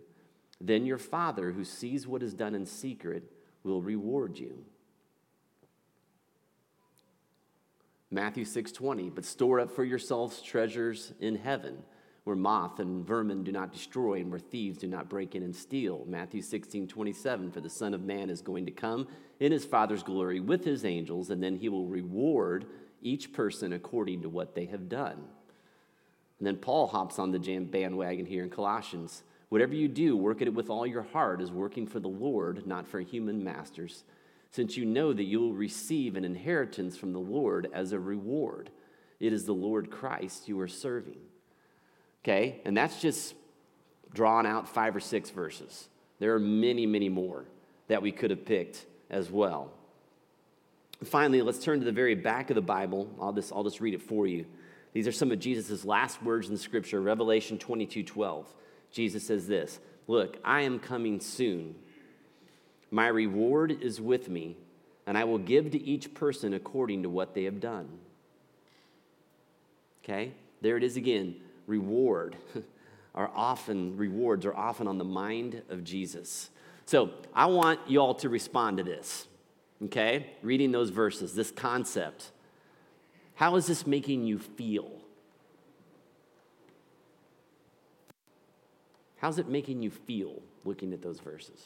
Then 0.60 0.86
your 0.86 0.98
Father, 0.98 1.52
who 1.52 1.64
sees 1.64 2.06
what 2.06 2.22
is 2.22 2.34
done 2.34 2.54
in 2.54 2.66
secret, 2.66 3.30
will 3.62 3.82
reward 3.82 4.38
you. 4.38 4.64
Matthew 8.10 8.44
6:20, 8.44 9.08
but 9.08 9.24
store 9.24 9.60
up 9.60 9.70
for 9.70 9.84
yourselves 9.84 10.42
treasures 10.42 11.14
in 11.18 11.36
heaven, 11.36 11.82
where 12.24 12.36
moth 12.36 12.78
and 12.78 13.06
vermin 13.06 13.42
do 13.42 13.50
not 13.50 13.72
destroy 13.72 14.20
and 14.20 14.30
where 14.30 14.38
thieves 14.38 14.78
do 14.78 14.86
not 14.86 15.08
break 15.08 15.34
in 15.34 15.42
and 15.42 15.56
steal. 15.56 16.04
Matthew 16.06 16.42
16:27, 16.42 17.50
for 17.50 17.60
the 17.60 17.70
Son 17.70 17.94
of 17.94 18.04
Man 18.04 18.28
is 18.28 18.42
going 18.42 18.66
to 18.66 18.72
come 18.72 19.08
in 19.40 19.50
his 19.50 19.64
Father's 19.64 20.02
glory 20.02 20.40
with 20.40 20.64
his 20.64 20.84
angels, 20.84 21.30
and 21.30 21.42
then 21.42 21.56
he 21.56 21.68
will 21.68 21.86
reward 21.86 22.66
each 23.02 23.32
person 23.32 23.72
according 23.72 24.22
to 24.22 24.28
what 24.28 24.54
they 24.54 24.66
have 24.66 24.88
done. 24.88 25.24
And 26.38 26.46
then 26.46 26.56
Paul 26.56 26.86
hops 26.86 27.18
on 27.18 27.30
the 27.30 27.38
jam 27.38 27.66
bandwagon 27.66 28.26
here 28.26 28.42
in 28.42 28.50
Colossians. 28.50 29.22
Whatever 29.48 29.74
you 29.74 29.88
do, 29.88 30.16
work 30.16 30.40
at 30.40 30.48
it 30.48 30.54
with 30.54 30.70
all 30.70 30.86
your 30.86 31.02
heart 31.02 31.40
as 31.40 31.50
working 31.52 31.86
for 31.86 32.00
the 32.00 32.08
Lord, 32.08 32.66
not 32.66 32.86
for 32.86 33.00
human 33.00 33.44
masters 33.44 34.04
since 34.52 34.76
you 34.76 34.84
know 34.84 35.12
that 35.12 35.24
you 35.24 35.40
will 35.40 35.54
receive 35.54 36.14
an 36.14 36.24
inheritance 36.24 36.96
from 36.96 37.12
the 37.12 37.18
Lord 37.18 37.68
as 37.72 37.92
a 37.92 37.98
reward. 37.98 38.70
It 39.18 39.32
is 39.32 39.46
the 39.46 39.54
Lord 39.54 39.90
Christ 39.90 40.46
you 40.46 40.60
are 40.60 40.68
serving. 40.68 41.18
Okay? 42.22 42.60
And 42.66 42.76
that's 42.76 43.00
just 43.00 43.34
drawn 44.12 44.44
out 44.44 44.68
five 44.68 44.94
or 44.94 45.00
six 45.00 45.30
verses. 45.30 45.88
There 46.18 46.34
are 46.34 46.38
many, 46.38 46.84
many 46.84 47.08
more 47.08 47.46
that 47.88 48.02
we 48.02 48.12
could 48.12 48.30
have 48.30 48.44
picked 48.44 48.84
as 49.08 49.30
well. 49.30 49.72
Finally, 51.04 51.42
let's 51.42 51.58
turn 51.58 51.80
to 51.80 51.84
the 51.84 51.92
very 51.92 52.14
back 52.14 52.50
of 52.50 52.54
the 52.54 52.62
Bible. 52.62 53.10
I'll 53.20 53.32
just, 53.32 53.52
I'll 53.52 53.64
just 53.64 53.80
read 53.80 53.94
it 53.94 54.02
for 54.02 54.26
you. 54.26 54.46
These 54.92 55.08
are 55.08 55.12
some 55.12 55.32
of 55.32 55.38
Jesus' 55.38 55.84
last 55.84 56.22
words 56.22 56.48
in 56.48 56.56
Scripture, 56.56 57.00
Revelation 57.00 57.58
22 57.58 58.02
12. 58.02 58.46
Jesus 58.90 59.26
says 59.26 59.46
this 59.46 59.80
Look, 60.06 60.38
I 60.44 60.62
am 60.62 60.78
coming 60.78 61.20
soon. 61.20 61.74
My 62.90 63.08
reward 63.08 63.82
is 63.82 64.00
with 64.00 64.28
me, 64.28 64.56
and 65.06 65.16
I 65.16 65.24
will 65.24 65.38
give 65.38 65.70
to 65.70 65.82
each 65.82 66.12
person 66.12 66.52
according 66.52 67.04
to 67.04 67.08
what 67.08 67.34
they 67.34 67.44
have 67.44 67.58
done. 67.58 67.88
Okay? 70.04 70.32
There 70.60 70.76
it 70.76 70.84
is 70.84 70.96
again. 70.96 71.36
Reward 71.66 72.36
are 73.14 73.30
often, 73.34 73.96
rewards 73.96 74.44
are 74.44 74.54
often 74.54 74.86
on 74.86 74.98
the 74.98 75.04
mind 75.04 75.62
of 75.70 75.84
Jesus. 75.84 76.50
So 76.84 77.10
I 77.34 77.46
want 77.46 77.80
you 77.86 78.00
all 78.00 78.14
to 78.16 78.28
respond 78.28 78.76
to 78.76 78.82
this. 78.82 79.26
Okay? 79.84 80.26
Reading 80.42 80.70
those 80.72 80.90
verses, 80.90 81.34
this 81.34 81.50
concept. 81.50 82.30
How 83.34 83.56
is 83.56 83.66
this 83.66 83.86
making 83.86 84.24
you 84.24 84.38
feel? 84.38 84.90
How's 89.16 89.38
it 89.38 89.48
making 89.48 89.82
you 89.82 89.90
feel 89.90 90.42
looking 90.64 90.92
at 90.92 91.02
those 91.02 91.20
verses? 91.20 91.60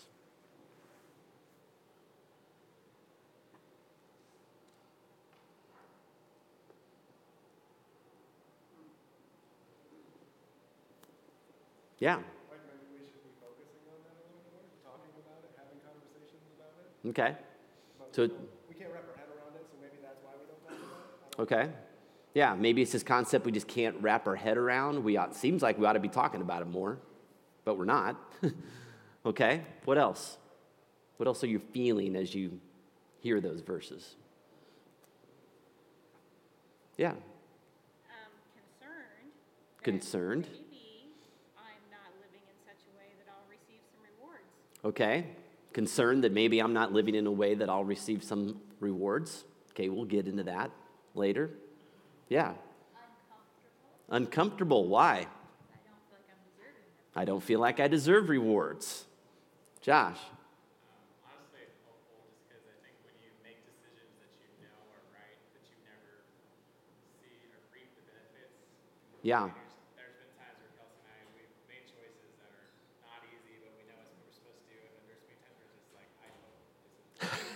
Yeah. 11.99 12.19
Okay. 17.07 17.37
So 18.17 18.23
we 18.23 18.75
can't 18.75 18.91
wrap 18.95 19.05
our 19.11 19.19
head 19.19 19.29
around 19.29 19.57
it, 19.57 19.67
so 19.71 19.77
maybe 19.79 19.97
that's 20.01 20.17
why 20.25 20.31
we 20.41 20.47
don't 20.47 20.67
talk 20.67 20.73
about 20.73 21.39
it. 21.39 21.43
Okay. 21.43 21.69
Yeah, 22.33 22.55
maybe 22.55 22.81
it's 22.81 22.93
this 22.93 23.03
concept 23.03 23.45
we 23.45 23.53
just 23.53 23.69
can't 23.69 23.95
wrap 24.01 24.27
our 24.27 24.37
head 24.37 24.57
around. 24.57 25.05
We 25.05 25.19
ought, 25.19 25.37
seems 25.37 25.63
like 25.63 25.79
we 25.79 25.85
ought 25.85 25.93
to 25.93 26.01
be 26.01 26.09
talking 26.09 26.41
about 26.41 26.63
it 26.63 26.69
more, 26.69 26.97
but 27.67 27.77
we're 27.77 27.85
not. 27.85 28.17
okay. 29.27 29.65
What 29.85 29.99
else? 29.99 30.39
What 31.19 31.27
else 31.27 31.45
are 31.45 31.47
you 31.47 31.59
feeling 31.59 32.17
as 32.17 32.35
you 32.35 32.59
hear 33.21 33.39
those 33.39 33.61
verses? 33.61 34.17
Yeah. 36.97 37.11
Um, 37.11 37.17
concerned. 39.83 40.47
Concerned. 40.47 40.49
Okay. 44.87 45.27
Concerned 45.77 46.25
that 46.25 46.33
maybe 46.33 46.59
I'm 46.59 46.73
not 46.73 46.95
living 46.95 47.15
in 47.15 47.27
a 47.27 47.31
way 47.31 47.55
that 47.55 47.69
I'll 47.69 47.85
receive 47.85 48.25
some 48.25 48.63
rewards. 48.81 49.45
Okay, 49.73 49.91
we'll 49.91 50.07
get 50.07 50.27
into 50.27 50.43
that 50.45 50.71
later. 51.15 51.51
Yeah. 52.31 52.55
Uncomfortable. 54.09 54.09
Uncomfortable. 54.09 54.89
Why? 54.89 55.27
I 57.15 57.27
don't 57.27 57.43
feel 57.43 57.61
like 57.61 57.79
I 57.79 57.89
deserve 57.89 58.31
rewards. 58.31 59.05
Josh. 59.83 60.17
Yeah. 69.23 69.51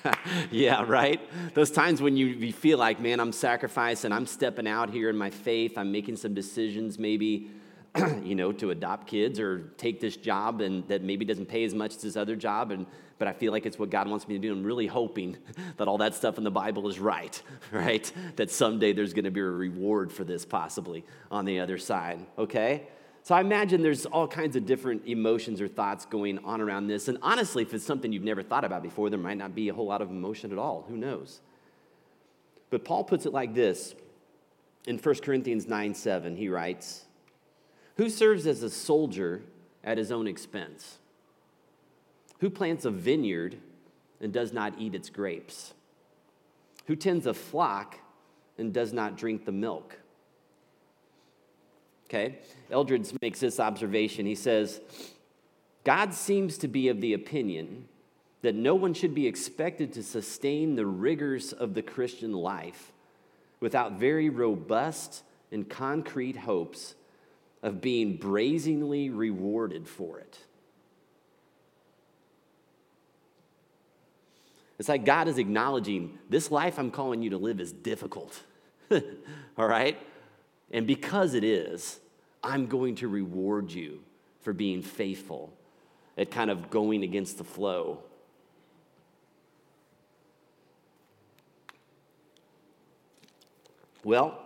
yeah, 0.51 0.85
right? 0.87 1.21
Those 1.55 1.71
times 1.71 2.01
when 2.01 2.17
you, 2.17 2.27
you 2.27 2.53
feel 2.53 2.79
like, 2.79 3.01
man, 3.01 3.21
I'm 3.21 3.33
sacrificing, 3.33 4.13
I'm 4.13 4.27
stepping 4.27 4.67
out 4.67 4.91
here 4.91 5.11
in 5.11 5.17
my 5.17 5.31
faith, 5.31 5.77
I'm 5.77 5.93
making 5.93 6.17
some 6.17 6.35
decisions, 6.35 6.99
maybe, 6.99 7.51
you 8.23 8.35
know, 8.35 8.53
to 8.53 8.71
adopt 8.71 9.07
kids 9.07 9.39
or 9.39 9.71
take 9.77 10.01
this 10.01 10.17
job 10.17 10.61
and 10.61 10.87
that 10.89 11.03
maybe 11.03 11.25
doesn't 11.25 11.47
pay 11.47 11.65
as 11.65 11.75
much 11.75 11.97
as 11.97 12.03
this 12.03 12.17
other 12.17 12.37
job, 12.37 12.71
and 12.71 12.87
but 13.19 13.29
I 13.29 13.35
feel 13.35 13.53
like 13.53 13.67
it's 13.67 13.79
what 13.79 13.91
God 13.91 14.09
wants 14.09 14.27
me 14.27 14.37
to 14.37 14.41
do. 14.41 14.51
I'm 14.51 14.65
really 14.65 14.87
hoping 14.87 15.37
that 15.77 15.87
all 15.87 15.99
that 15.99 16.15
stuff 16.15 16.39
in 16.39 16.45
the 16.45 16.51
Bible 16.51 16.89
is 16.89 16.99
right, 16.99 17.41
right? 17.71 18.11
That 18.37 18.51
someday 18.51 18.95
there's 18.95 19.13
going 19.13 19.27
to 19.27 19.31
be 19.31 19.41
a 19.41 19.45
reward 19.45 20.11
for 20.11 20.25
this, 20.25 20.47
possibly 20.47 21.05
on 21.31 21.45
the 21.45 21.61
other 21.61 21.77
side. 21.77 22.27
Okay. 22.39 22.89
So 23.23 23.35
I 23.35 23.41
imagine 23.41 23.83
there's 23.83 24.07
all 24.07 24.27
kinds 24.27 24.57
of 24.57 24.65
different 24.65 25.07
emotions 25.07 25.61
or 25.61 25.69
thoughts 25.69 26.07
going 26.07 26.39
on 26.39 26.61
around 26.61 26.87
this. 26.87 27.09
And 27.09 27.19
honestly, 27.23 27.63
if 27.63 27.75
it's 27.75 27.85
something 27.85 28.13
you've 28.13 28.25
never 28.25 28.43
thought 28.43 28.65
about 28.65 28.83
before, 28.83 29.11
there 29.11 29.19
might 29.19 29.37
not 29.37 29.55
be 29.55 29.69
a 29.69 29.75
whole 29.75 29.87
lot 29.87 30.01
of 30.01 30.11
emotion 30.11 30.53
at 30.53 30.59
all. 30.59 30.87
Who 30.89 30.97
knows? 30.97 31.41
But 32.71 32.85
Paul 32.85 33.05
puts 33.05 33.27
it 33.27 33.33
like 33.33 33.55
this 33.55 33.95
in 34.87 34.99
1 34.99 35.15
Corinthians 35.17 35.69
9 35.69 35.95
7, 35.95 36.37
he 36.37 36.49
writes, 36.49 37.05
Who 37.97 38.09
serves 38.09 38.47
as 38.47 38.63
a 38.63 38.71
soldier 38.71 39.43
at 39.85 39.99
his 39.99 40.11
own 40.11 40.27
expense? 40.27 40.99
Who 42.39 42.49
plants 42.49 42.87
a 42.87 42.91
vineyard 42.91 43.59
and 44.21 44.33
does 44.33 44.53
not 44.53 44.75
eat 44.79 44.95
its 44.95 45.11
grapes? 45.11 45.75
Who 46.87 46.97
tends 46.97 47.27
a 47.27 47.35
flock 47.35 47.99
and 48.57 48.73
does 48.73 48.93
not 48.93 49.19
drink 49.19 49.45
the 49.45 49.53
milk? 49.53 50.00
Okay? 52.11 52.39
Eldredge 52.73 53.13
makes 53.23 53.39
this 53.39 53.61
observation. 53.61 54.27
He 54.27 54.35
says, 54.35 54.81
God 55.85 56.13
seems 56.13 56.59
to 56.59 56.69
be 56.69 56.89
of 56.89 57.01
the 57.01 57.15
opinion 57.15 57.87
that 58.43 58.57
no 58.57 58.75
one 58.75 58.95
should 58.95 59.15
be 59.15 59.29
expected 59.29 59.93
to 59.93 60.03
sustain 60.03 60.75
the 60.75 60.87
rigors 60.87 61.53
of 61.53 61.75
the 61.75 61.83
Christian 61.83 62.33
life 62.33 62.91
without 63.61 63.93
very 63.93 64.29
robust 64.29 65.23
and 65.53 65.69
concrete 65.69 66.37
hopes 66.37 66.97
of 67.63 67.81
being 67.81 68.17
brazenly 68.17 69.09
rewarded 69.11 69.87
for 69.87 70.19
it. 70.19 70.39
It's 74.79 74.89
like 74.89 75.05
God 75.05 75.29
is 75.29 75.39
acknowledging 75.39 76.19
this 76.29 76.51
life 76.51 76.79
I'm 76.79 76.91
calling 76.91 77.23
you 77.23 77.31
to 77.31 77.39
live 77.39 77.61
is 77.61 77.71
difficult. 77.71 78.43
All 78.91 79.69
right? 79.69 79.99
And 80.71 80.87
because 80.87 81.35
it 81.35 81.45
is, 81.45 81.99
I'm 82.43 82.67
going 82.67 82.97
to 82.97 83.09
reward 83.09 83.73
you 83.73 84.01
for 84.41 84.53
being 84.53 84.83
faithful 84.83 85.53
at 86.17 86.31
kind 86.31 86.51
of 86.51 86.71
going 86.71 87.03
against 87.03 87.39
the 87.39 87.45
flow. 87.45 87.99
Well, 94.03 94.39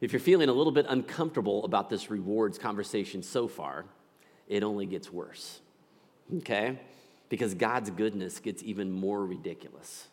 if 0.00 0.12
you're 0.12 0.20
feeling 0.20 0.48
a 0.48 0.52
little 0.52 0.72
bit 0.72 0.86
uncomfortable 0.88 1.64
about 1.64 1.90
this 1.90 2.10
rewards 2.10 2.58
conversation 2.58 3.22
so 3.22 3.48
far, 3.48 3.84
it 4.48 4.62
only 4.62 4.86
gets 4.86 5.12
worse. 5.12 5.60
Okay? 6.38 6.78
Because 7.28 7.54
God's 7.54 7.90
goodness 7.90 8.38
gets 8.38 8.62
even 8.62 8.90
more 8.90 9.24
ridiculous. 9.24 10.08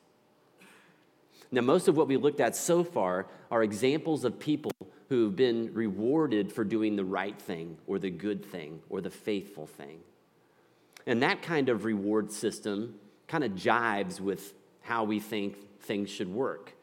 Now, 1.52 1.62
most 1.62 1.88
of 1.88 1.96
what 1.96 2.08
we 2.08 2.18
looked 2.18 2.40
at 2.40 2.56
so 2.56 2.84
far 2.84 3.28
are 3.50 3.64
examples 3.64 4.26
of 4.26 4.40
people 4.40 4.72
who've 5.10 5.36
been 5.36 5.74
rewarded 5.74 6.52
for 6.52 6.64
doing 6.64 6.96
the 6.96 7.06
right 7.06 7.40
thing 7.40 7.78
or 7.88 8.00
the 8.00 8.10
good 8.10 8.46
thing 8.46 8.82
or 8.90 9.00
the 9.00 9.10
faithful 9.10 9.66
thing. 9.66 10.00
And 11.06 11.24
that 11.24 11.42
kind 11.42 11.70
of 11.70 11.86
reward 11.86 12.32
system 12.32 12.96
kind 13.28 13.44
of 13.44 13.52
jives 13.54 14.20
with 14.20 14.54
how 14.82 15.06
we 15.06 15.20
think 15.20 15.82
things 15.82 16.10
should 16.10 16.28
work 16.28 16.74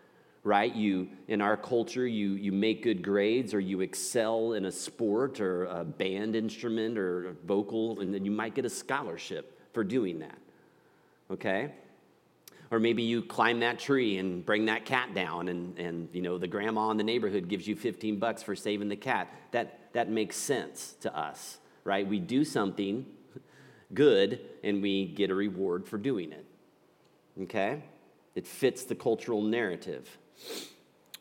right 0.44 0.76
you 0.76 1.08
in 1.26 1.40
our 1.40 1.56
culture 1.56 2.06
you 2.06 2.32
you 2.32 2.52
make 2.52 2.82
good 2.82 3.02
grades 3.02 3.54
or 3.54 3.60
you 3.60 3.80
excel 3.80 4.52
in 4.52 4.66
a 4.66 4.72
sport 4.72 5.40
or 5.40 5.64
a 5.64 5.82
band 5.82 6.36
instrument 6.36 6.98
or 6.98 7.34
vocal 7.46 7.98
and 8.00 8.12
then 8.14 8.24
you 8.24 8.30
might 8.30 8.54
get 8.54 8.64
a 8.64 8.70
scholarship 8.70 9.58
for 9.72 9.82
doing 9.82 10.18
that 10.18 10.38
okay 11.30 11.72
or 12.74 12.80
maybe 12.80 13.02
you 13.02 13.22
climb 13.22 13.60
that 13.60 13.78
tree 13.78 14.18
and 14.18 14.44
bring 14.44 14.64
that 14.66 14.84
cat 14.84 15.14
down 15.14 15.48
and, 15.48 15.78
and 15.78 16.08
you 16.12 16.22
know 16.22 16.38
the 16.38 16.48
grandma 16.48 16.90
in 16.90 16.96
the 16.96 17.04
neighborhood 17.04 17.48
gives 17.48 17.68
you 17.68 17.76
15 17.76 18.18
bucks 18.18 18.42
for 18.42 18.56
saving 18.56 18.88
the 18.88 18.96
cat. 18.96 19.32
That 19.52 19.92
that 19.92 20.10
makes 20.10 20.36
sense 20.36 20.94
to 21.00 21.16
us 21.16 21.58
right? 21.84 22.06
We 22.06 22.18
do 22.18 22.44
something 22.44 23.04
good 23.92 24.40
and 24.62 24.82
we 24.82 25.06
get 25.06 25.30
a 25.30 25.34
reward 25.34 25.86
for 25.86 25.98
doing 25.98 26.32
it 26.32 26.46
okay? 27.42 27.82
It 28.34 28.46
fits 28.46 28.84
the 28.84 28.94
cultural 28.94 29.42
narrative. 29.42 30.18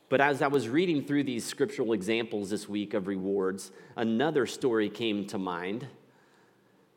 But 0.09 0.21
as 0.21 0.41
I 0.41 0.47
was 0.47 0.69
reading 0.69 1.05
through 1.05 1.23
these 1.23 1.45
scriptural 1.45 1.93
examples 1.93 2.49
this 2.49 2.69
week 2.69 2.93
of 2.93 3.07
rewards, 3.07 3.71
another 3.95 4.45
story 4.45 4.89
came 4.89 5.25
to 5.27 5.37
mind 5.37 5.87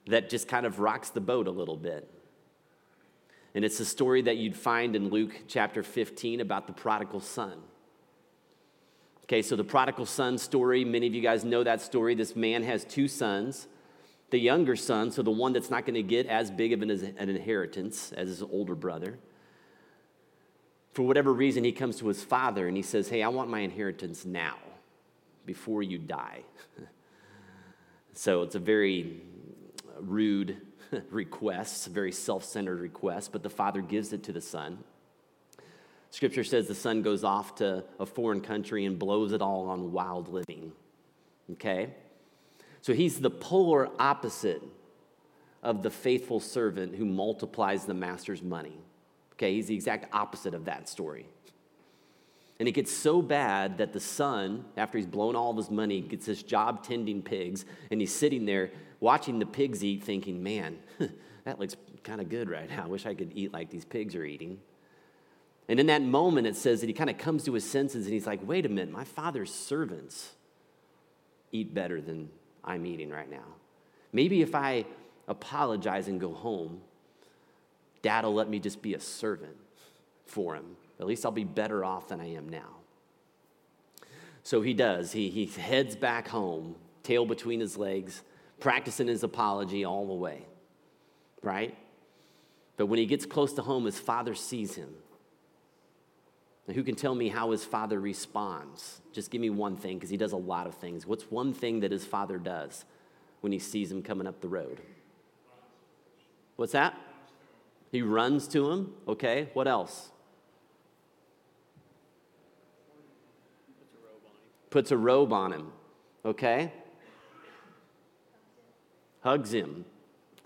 that 0.06 0.28
just 0.28 0.48
kind 0.48 0.66
of 0.66 0.78
rocks 0.78 1.10
the 1.10 1.20
boat 1.20 1.46
a 1.46 1.50
little 1.50 1.76
bit. 1.76 2.10
And 3.56 3.64
it's 3.64 3.80
a 3.80 3.86
story 3.86 4.20
that 4.20 4.36
you'd 4.36 4.54
find 4.54 4.94
in 4.94 5.08
Luke 5.08 5.34
chapter 5.48 5.82
15 5.82 6.42
about 6.42 6.66
the 6.66 6.75
prodigal 6.75 7.20
son. 7.20 7.54
Okay, 9.25 9.40
so 9.40 9.56
the 9.56 9.64
prodigal 9.64 10.04
son 10.04 10.36
story, 10.36 10.84
many 10.84 11.06
of 11.06 11.14
you 11.14 11.22
guys 11.22 11.42
know 11.42 11.64
that 11.64 11.80
story. 11.80 12.14
This 12.14 12.36
man 12.36 12.62
has 12.64 12.84
two 12.84 13.08
sons. 13.08 13.66
The 14.28 14.38
younger 14.38 14.76
son, 14.76 15.10
so 15.10 15.22
the 15.22 15.30
one 15.30 15.54
that's 15.54 15.70
not 15.70 15.86
going 15.86 15.94
to 15.94 16.02
get 16.02 16.26
as 16.26 16.50
big 16.50 16.75
of 16.75 16.82
an, 16.82 16.90
an 16.90 17.30
inheritance 17.30 18.12
as 18.12 18.28
his 18.28 18.42
older 18.42 18.75
brother, 18.75 19.18
for 20.92 21.04
whatever 21.04 21.32
reason, 21.32 21.64
he 21.64 21.72
comes 21.72 21.96
to 22.00 22.08
his 22.08 22.22
father 22.22 22.68
and 22.68 22.76
he 22.76 22.82
says, 22.82 23.08
Hey, 23.08 23.22
I 23.22 23.28
want 23.28 23.48
my 23.48 23.60
inheritance 23.60 24.26
now, 24.26 24.58
before 25.46 25.82
you 25.82 25.96
die. 25.96 26.40
so 28.12 28.42
it's 28.42 28.54
a 28.54 28.58
very 28.58 29.22
rude 29.98 30.60
request, 31.11 31.87
a 31.87 31.90
very 31.90 32.12
self 32.12 32.45
centered 32.45 32.81
requests, 32.81 33.28
but 33.28 33.43
the 33.43 33.50
father 33.50 33.81
gives 33.81 34.12
it 34.12 34.23
to 34.25 34.33
the 34.33 34.40
son. 34.40 34.78
Scripture 36.11 36.45
says 36.45 36.66
the 36.66 36.75
son 36.75 37.02
goes 37.02 37.25
off 37.25 37.57
to 37.57 37.85
a 38.00 38.07
foreign 38.07 38.40
country 38.40 38.85
and 38.85 38.99
blows 38.99 39.33
it 39.33 39.43
all 39.43 39.69
on 39.69 39.93
wild 39.93 40.28
living. 40.28 40.73
Okay? 41.52 41.95
So 42.80 42.95
he's 42.95 43.21
the 43.21 43.30
polar 43.30 43.91
opposite 43.99 44.63
of 45.63 45.82
the 45.82 45.91
faithful 45.91 46.41
servant 46.41 46.95
who 46.95 47.04
multiplies 47.04 47.84
the 47.84 47.95
master's 47.95 48.43
money. 48.43 48.78
Okay, 49.32 49.54
he's 49.54 49.67
the 49.67 49.75
exact 49.75 50.15
opposite 50.15 50.54
of 50.54 50.65
that 50.67 50.89
story. 50.89 51.26
And 52.58 52.69
it 52.69 52.73
gets 52.73 52.91
so 52.91 53.21
bad 53.21 53.78
that 53.78 53.93
the 53.93 54.00
son, 54.00 54.65
after 54.76 54.97
he's 54.97 55.06
blown 55.06 55.37
all 55.37 55.50
of 55.50 55.56
his 55.56 55.71
money, 55.71 56.00
gets 56.00 56.25
this 56.25 56.43
job 56.43 56.82
tending 56.82 57.21
pigs, 57.21 57.67
and 57.91 58.00
he's 58.00 58.15
sitting 58.15 58.47
there 58.47 58.71
watching 59.00 59.39
the 59.39 59.47
pigs 59.47 59.85
eat, 59.85 60.02
thinking, 60.02 60.43
man, 60.43 60.78
that 61.45 61.59
looks 61.59 61.76
kind 62.02 62.21
of 62.21 62.28
good 62.28 62.49
right 62.49 62.69
now. 62.69 62.85
I 62.85 62.87
wish 62.87 63.06
I 63.06 63.15
could 63.15 63.32
eat 63.35 63.52
like 63.52 63.71
these 63.71 63.85
pigs 63.85 64.15
are 64.15 64.25
eating. 64.25 64.59
And 65.69 65.80
in 65.80 65.87
that 65.87 66.02
moment, 66.02 66.47
it 66.47 66.56
says 66.56 66.80
that 66.80 66.87
he 66.87 66.93
kind 66.93 67.11
of 67.11 67.19
comes 67.19 67.45
to 67.45 67.52
his 67.52 67.69
senses 67.69 68.04
and 68.06 68.15
he's 68.15 68.26
like, 68.26 68.41
wait 68.47 68.65
a 68.65 68.69
minute, 68.69 68.93
my 68.93 69.04
father's 69.04 69.52
servants 69.52 70.32
eat 71.50 71.75
better 71.75 72.00
than 72.00 72.28
I'm 72.65 72.87
eating 72.87 73.11
right 73.11 73.30
now. 73.30 73.45
Maybe 74.13 74.43
if 74.43 74.54
I 74.54 74.87
apologize 75.28 76.09
and 76.09 76.21
go 76.21 76.32
home, 76.32 76.80
Dad 78.02 78.25
will 78.25 78.35
let 78.35 78.49
me 78.49 78.61
just 78.61 78.82
be 78.82 78.95
a 78.95 79.00
servant 79.00 79.56
for 80.25 80.54
him. 80.54 80.76
At 81.00 81.06
least 81.06 81.25
I'll 81.25 81.32
be 81.32 81.45
better 81.45 81.85
off 81.85 82.09
than 82.09 82.21
I 82.21 82.35
am 82.35 82.49
now. 82.49 82.76
So 84.43 84.63
he 84.63 84.75
does. 84.75 85.13
He, 85.13 85.28
he 85.28 85.47
heads 85.47 85.97
back 85.97 86.28
home, 86.28 86.76
tail 87.02 87.26
between 87.26 87.59
his 87.59 87.76
legs, 87.76 88.23
practicing 88.60 89.06
his 89.06 89.23
apology 89.23 89.84
all 89.84 90.06
the 90.06 90.14
way, 90.14 90.47
right? 91.42 91.76
But 92.76 92.86
when 92.86 92.99
he 92.99 93.06
gets 93.06 93.26
close 93.26 93.52
to 93.54 93.62
home, 93.62 93.84
his 93.84 93.99
father 93.99 94.34
sees 94.34 94.75
him. 94.75 94.95
And 96.66 96.75
who 96.75 96.82
can 96.82 96.95
tell 96.95 97.14
me 97.14 97.28
how 97.28 97.52
his 97.52 97.64
father 97.64 98.00
responds? 98.00 99.00
Just 99.12 99.30
give 99.30 99.40
me 99.40 99.50
one 99.50 99.76
thing, 99.76 99.97
because 99.97 100.10
he 100.10 100.16
does 100.16 100.32
a 100.32 100.36
lot 100.36 100.66
of 100.66 100.75
things. 100.75 101.06
What's 101.06 101.30
one 101.30 101.52
thing 101.52 101.80
that 101.80 101.92
his 101.92 102.04
father 102.04 102.38
does 102.38 102.84
when 103.40 103.52
he 103.52 103.58
sees 103.58 103.90
him 103.90 104.02
coming 104.02 104.26
up 104.26 104.40
the 104.40 104.49
road? 104.49 104.80
What's 106.56 106.73
that? 106.73 106.99
He 107.92 108.02
runs 108.02 108.49
to 108.49 108.71
him. 108.71 108.95
Okay, 109.06 109.49
what 109.54 109.69
else? 109.69 110.10
Puts 114.71 114.90
a 114.90 114.97
robe 114.97 115.32
on 115.32 115.52
him. 115.52 115.73
Okay? 116.25 116.73
Hugs 119.26 119.52
him. 119.52 119.84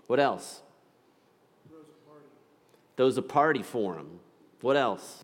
What 0.07 0.19
else? 0.19 0.63
Throws 1.69 1.85
a 1.85 2.09
party 2.09 3.19
a 3.19 3.21
party 3.21 3.61
for 3.61 3.95
him. 3.95 4.19
What 4.61 4.75
else? 4.75 5.23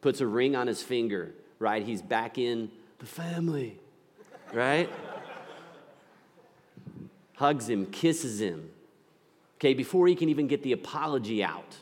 Puts 0.00 0.20
a 0.20 0.26
ring 0.26 0.56
on 0.56 0.66
his 0.66 0.82
finger, 0.82 1.32
right? 1.60 1.84
He's 1.84 2.02
back 2.02 2.36
in 2.36 2.68
the 2.98 3.06
family, 3.06 3.78
right? 4.52 4.90
Hugs 7.36 7.68
him, 7.68 7.86
kisses 7.86 8.40
him 8.40 8.68
okay, 9.58 9.72
before 9.72 10.08
he 10.08 10.16
can 10.16 10.28
even 10.28 10.48
get 10.48 10.64
the 10.64 10.72
apology 10.72 11.44
out. 11.44 11.76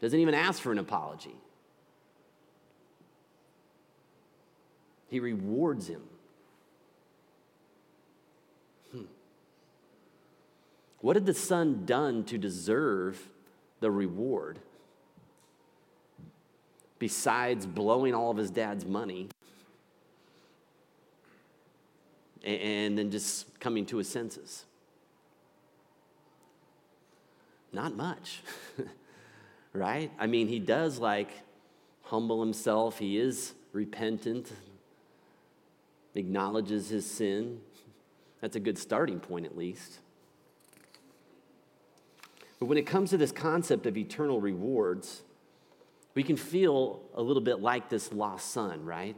Doesn't 0.00 0.18
even 0.18 0.34
ask 0.34 0.60
for 0.60 0.72
an 0.72 0.78
apology. 0.78 1.36
He 5.06 5.20
rewards 5.20 5.86
him. 5.86 6.02
What 11.02 11.16
had 11.16 11.26
the 11.26 11.34
son 11.34 11.84
done 11.84 12.24
to 12.24 12.38
deserve 12.38 13.28
the 13.80 13.90
reward? 13.90 14.60
Besides 16.98 17.66
blowing 17.66 18.14
all 18.14 18.30
of 18.30 18.36
his 18.36 18.50
dad's 18.50 18.86
money 18.86 19.28
and 22.44 22.96
then 22.96 23.10
just 23.10 23.58
coming 23.60 23.84
to 23.86 23.98
his 23.98 24.08
senses. 24.08 24.64
Not 27.72 27.96
much, 27.96 28.42
right? 29.72 30.10
I 30.18 30.26
mean, 30.28 30.46
he 30.46 30.60
does 30.60 30.98
like 30.98 31.30
humble 32.04 32.40
himself, 32.40 32.98
he 32.98 33.18
is 33.18 33.54
repentant, 33.72 34.52
acknowledges 36.14 36.90
his 36.90 37.10
sin. 37.10 37.60
That's 38.40 38.56
a 38.56 38.60
good 38.60 38.78
starting 38.78 39.18
point, 39.18 39.46
at 39.46 39.56
least. 39.56 39.98
But 42.62 42.66
when 42.66 42.78
it 42.78 42.86
comes 42.86 43.10
to 43.10 43.16
this 43.16 43.32
concept 43.32 43.86
of 43.86 43.96
eternal 43.96 44.40
rewards, 44.40 45.22
we 46.14 46.22
can 46.22 46.36
feel 46.36 47.00
a 47.12 47.20
little 47.20 47.42
bit 47.42 47.60
like 47.60 47.88
this 47.88 48.12
lost 48.12 48.52
son, 48.52 48.84
right? 48.84 49.16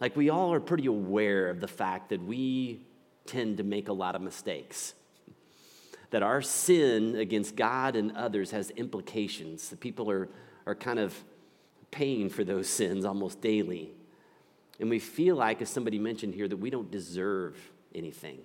Like 0.00 0.16
we 0.16 0.30
all 0.30 0.54
are 0.54 0.60
pretty 0.60 0.86
aware 0.86 1.50
of 1.50 1.60
the 1.60 1.68
fact 1.68 2.08
that 2.08 2.24
we 2.24 2.80
tend 3.26 3.58
to 3.58 3.62
make 3.62 3.88
a 3.88 3.92
lot 3.92 4.14
of 4.14 4.22
mistakes 4.22 4.94
that 6.12 6.22
our 6.22 6.40
sin 6.40 7.14
against 7.14 7.56
God 7.56 7.94
and 7.94 8.16
others 8.16 8.50
has 8.52 8.70
implications. 8.70 9.68
The 9.68 9.76
people 9.76 10.10
are, 10.10 10.30
are 10.64 10.74
kind 10.74 10.98
of 10.98 11.14
paying 11.90 12.30
for 12.30 12.42
those 12.42 12.68
sins 12.70 13.04
almost 13.04 13.42
daily. 13.42 13.90
And 14.80 14.88
we 14.88 14.98
feel 14.98 15.36
like, 15.36 15.60
as 15.60 15.68
somebody 15.68 15.98
mentioned 15.98 16.34
here, 16.34 16.48
that 16.48 16.56
we 16.56 16.70
don't 16.70 16.90
deserve 16.90 17.58
anything. 17.94 18.38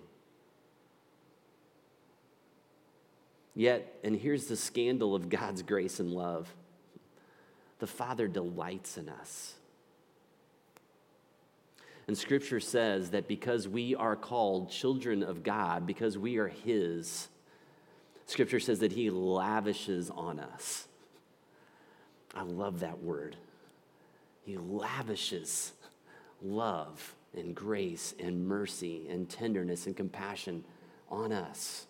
Yet, 3.56 4.00
and 4.04 4.16
here's 4.16 4.46
the 4.46 4.56
scandal 4.56 5.16
of 5.16 5.30
God's 5.30 5.62
grace 5.62 6.00
and 6.00 6.12
love 6.12 6.54
the 7.80 7.88
Father 7.88 8.28
delights 8.28 8.98
in 8.98 9.08
us. 9.08 9.56
And 12.08 12.18
Scripture 12.18 12.60
says 12.60 13.12
that 13.12 13.28
because 13.28 13.68
we 13.68 13.96
are 13.96 14.16
called 14.16 14.70
children 14.70 15.24
of 15.24 15.44
God, 15.44 15.86
because 15.88 16.18
we 16.18 16.38
are 16.38 16.48
His, 16.48 17.30
Scripture 18.26 18.60
says 18.60 18.80
that 18.80 18.92
He 18.92 19.10
lavishes 19.10 20.10
on 20.10 20.40
us. 20.40 20.88
I 22.36 22.44
love 22.44 22.82
that 22.82 23.02
word. 23.02 23.38
He 24.44 24.58
lavishes 24.58 25.74
love 26.42 27.16
and 27.36 27.56
grace 27.56 28.14
and 28.20 28.48
mercy 28.48 29.08
and 29.10 29.30
tenderness 29.30 29.86
and 29.86 29.96
compassion 29.96 30.64
on 31.10 31.32
us. 31.32 31.86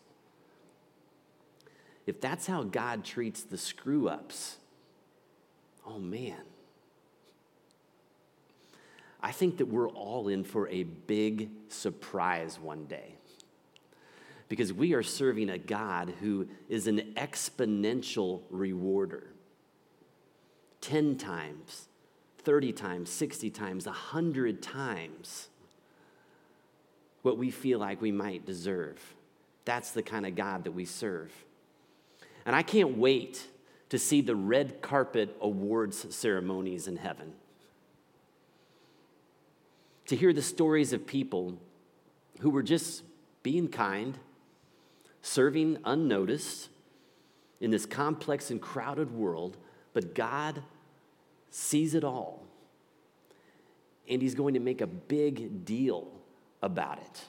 If 2.09 2.19
that's 2.21 2.47
how 2.47 2.63
God 2.63 3.05
treats 3.05 3.43
the 3.43 3.57
screw 3.57 4.09
ups, 4.09 4.57
oh 5.85 5.99
man. 5.99 6.41
I 9.21 9.31
think 9.31 9.57
that 9.57 9.67
we're 9.67 9.89
all 9.89 10.27
in 10.27 10.43
for 10.43 10.67
a 10.69 10.83
big 10.83 11.51
surprise 11.67 12.57
one 12.59 12.85
day. 12.85 13.13
Because 14.47 14.73
we 14.73 14.95
are 14.95 15.03
serving 15.03 15.51
a 15.51 15.59
God 15.59 16.15
who 16.19 16.47
is 16.67 16.87
an 16.87 17.13
exponential 17.15 18.41
rewarder. 18.49 19.27
10 20.81 21.15
times, 21.15 21.89
30 22.39 22.73
times, 22.73 23.11
60 23.11 23.51
times, 23.51 23.85
100 23.85 24.63
times 24.63 25.49
what 27.21 27.37
we 27.37 27.51
feel 27.51 27.77
like 27.77 28.01
we 28.01 28.11
might 28.11 28.47
deserve. 28.47 29.13
That's 29.65 29.91
the 29.91 30.01
kind 30.01 30.25
of 30.25 30.33
God 30.33 30.63
that 30.63 30.71
we 30.71 30.85
serve. 30.85 31.31
And 32.45 32.55
I 32.55 32.63
can't 32.63 32.97
wait 32.97 33.47
to 33.89 33.97
see 33.97 34.21
the 34.21 34.35
red 34.35 34.81
carpet 34.81 35.35
awards 35.41 36.05
ceremonies 36.15 36.87
in 36.87 36.97
heaven. 36.97 37.33
To 40.07 40.15
hear 40.15 40.33
the 40.33 40.41
stories 40.41 40.93
of 40.93 41.05
people 41.05 41.59
who 42.39 42.49
were 42.49 42.63
just 42.63 43.03
being 43.43 43.67
kind, 43.67 44.17
serving 45.21 45.77
unnoticed 45.85 46.69
in 47.59 47.71
this 47.71 47.85
complex 47.85 48.51
and 48.51 48.61
crowded 48.61 49.11
world, 49.11 49.57
but 49.93 50.15
God 50.15 50.63
sees 51.49 51.93
it 51.93 52.03
all. 52.03 52.43
And 54.07 54.21
He's 54.21 54.35
going 54.35 54.53
to 54.53 54.59
make 54.59 54.81
a 54.81 54.87
big 54.87 55.65
deal 55.65 56.07
about 56.61 56.99
it. 56.99 57.21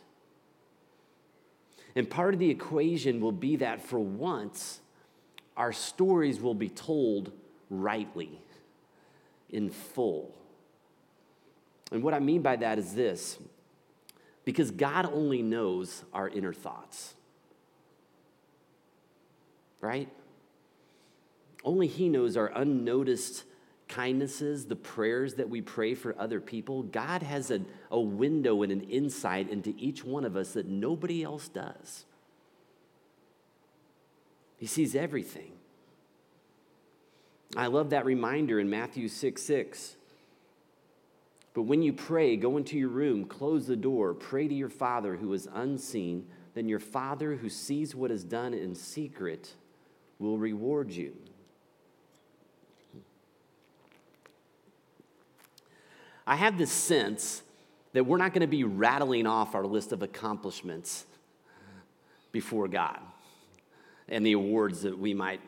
And 1.97 2.09
part 2.09 2.35
of 2.35 2.41
the 2.41 2.51
equation 2.51 3.21
will 3.21 3.33
be 3.33 3.57
that 3.57 3.83
for 3.83 3.99
once, 3.99 4.81
our 5.57 5.73
stories 5.73 6.41
will 6.41 6.55
be 6.55 6.69
told 6.69 7.33
rightly, 7.69 8.41
in 9.49 9.71
full. 9.71 10.35
And 11.93 12.03
what 12.03 12.15
I 12.15 12.21
mean 12.21 12.43
by 12.43 12.57
that 12.57 12.79
is 12.79 12.95
this 12.95 13.39
because 14.45 14.71
God 14.71 15.07
only 15.13 15.43
knows 15.43 16.05
our 16.13 16.29
inner 16.29 16.53
thoughts, 16.53 17.15
right? 19.81 20.09
Only 21.65 21.87
He 21.87 22.09
knows 22.09 22.37
our 22.37 22.51
unnoticed 22.55 23.45
kindnesses, 23.89 24.67
the 24.67 24.77
prayers 24.77 25.35
that 25.35 25.51
we 25.51 25.61
pray 25.61 25.95
for 25.95 26.19
other 26.19 26.41
people. 26.41 26.85
God 26.85 27.23
has 27.23 27.51
a, 27.51 27.61
a 27.91 28.01
window 28.01 28.63
and 28.63 28.73
an 28.73 28.83
insight 28.83 29.51
into 29.51 29.75
each 29.77 30.05
one 30.05 30.25
of 30.25 30.37
us 30.37 30.53
that 30.53 30.67
nobody 30.67 31.23
else 31.23 31.49
does. 31.49 32.05
He 34.61 34.67
sees 34.67 34.95
everything. 34.95 35.53
I 37.57 37.67
love 37.69 37.91
that 37.91 38.05
reminder 38.05 38.61
in 38.61 38.69
Matthew 38.69 39.09
6 39.09 39.43
6. 39.43 39.97
But 41.55 41.63
when 41.63 41.83
you 41.83 41.95
pray, 41.95 42.37
go 42.37 42.59
into 42.59 42.79
your 42.79 42.91
room, 42.91 43.25
close 43.25 43.67
the 43.67 43.75
door, 43.75 44.13
pray 44.13 44.47
to 44.47 44.55
your 44.55 44.69
Father 44.69 45.17
who 45.17 45.33
is 45.33 45.49
unseen. 45.53 46.27
Then 46.55 46.69
your 46.69 46.79
Father 46.79 47.37
who 47.37 47.49
sees 47.49 47.95
what 47.95 48.11
is 48.11 48.23
done 48.23 48.53
in 48.53 48.75
secret 48.75 49.55
will 50.19 50.37
reward 50.37 50.93
you. 50.93 51.17
I 56.27 56.37
have 56.37 56.59
this 56.59 56.71
sense 56.71 57.43
that 57.95 58.05
we're 58.05 58.19
not 58.19 58.35
going 58.35 58.43
to 58.43 58.47
be 58.47 58.63
rattling 58.63 59.27
off 59.27 59.55
our 59.55 59.67
list 59.67 59.91
of 59.91 60.03
accomplishments 60.03 61.07
before 62.31 62.69
God 62.69 63.01
and 64.11 64.27
the 64.27 64.33
awards 64.33 64.83
that 64.83 64.99
we 64.99 65.15
might 65.15 65.41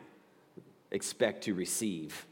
expect 0.91 1.43
to 1.43 1.53
receive. 1.53 2.25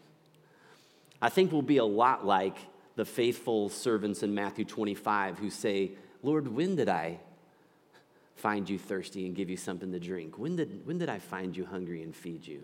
I 1.21 1.29
think 1.29 1.51
we'll 1.51 1.61
be 1.61 1.77
a 1.77 1.85
lot 1.85 2.25
like 2.25 2.57
the 2.95 3.05
faithful 3.05 3.69
servants 3.69 4.23
in 4.23 4.33
Matthew 4.33 4.65
25 4.65 5.39
who 5.39 5.49
say, 5.49 5.91
Lord, 6.23 6.47
when 6.47 6.75
did 6.75 6.89
I 6.89 7.19
find 8.35 8.69
you 8.69 8.79
thirsty 8.79 9.25
and 9.25 9.35
give 9.35 9.49
you 9.49 9.57
something 9.57 9.91
to 9.91 9.99
drink? 9.99 10.37
When 10.37 10.55
did, 10.55 10.85
when 10.85 10.97
did 10.97 11.09
I 11.09 11.19
find 11.19 11.55
you 11.55 11.65
hungry 11.65 12.01
and 12.01 12.15
feed 12.15 12.45
you? 12.45 12.63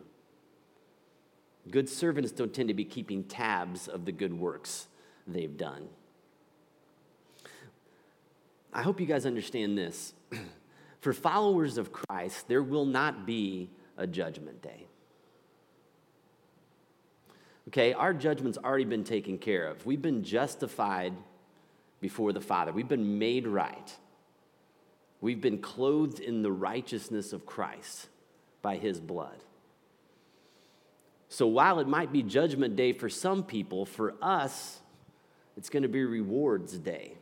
Good 1.70 1.90
servants 1.90 2.32
don't 2.32 2.54
tend 2.54 2.70
to 2.70 2.74
be 2.74 2.86
keeping 2.86 3.24
tabs 3.24 3.88
of 3.88 4.06
the 4.06 4.12
good 4.12 4.34
works 4.34 4.88
they've 5.28 5.58
done. 5.58 5.90
I 8.74 8.82
hope 8.82 9.00
you 9.00 9.06
guys 9.06 9.26
understand 9.26 9.78
this. 9.78 10.14
For 11.00 11.14
followers 11.14 11.78
of 11.78 11.92
Christ, 11.92 12.48
there 12.48 12.64
will 12.64 12.86
not 12.86 13.26
be 13.26 13.70
a 13.98 14.08
judgment 14.08 14.62
day. 14.62 14.88
Okay, 17.68 17.94
our 17.94 18.14
judgment's 18.14 18.58
already 18.58 18.86
been 18.86 19.04
taken 19.04 19.38
care 19.38 19.68
of. 19.68 19.86
We've 19.86 20.02
been 20.02 20.24
justified 20.24 21.14
before 22.00 22.32
the 22.32 22.42
Father, 22.42 22.72
we've 22.72 22.88
been 22.88 23.20
made 23.20 23.48
right. 23.48 23.96
We've 25.20 25.42
been 25.42 25.58
clothed 25.58 26.20
in 26.20 26.44
the 26.44 26.52
righteousness 26.52 27.34
of 27.34 27.46
Christ 27.46 28.08
by 28.62 28.78
his 28.78 29.00
blood. 29.00 29.44
So 31.28 31.48
while 31.48 31.80
it 31.80 31.88
might 31.88 32.14
be 32.14 32.22
judgment 32.22 32.76
day 32.76 32.94
for 32.94 33.10
some 33.10 33.44
people, 33.44 33.86
for 33.86 34.14
us, 34.22 34.80
it's 35.58 35.70
going 35.70 35.84
to 35.84 35.90
be 35.90 36.06
rewards 36.06 36.78
day. 36.78 37.17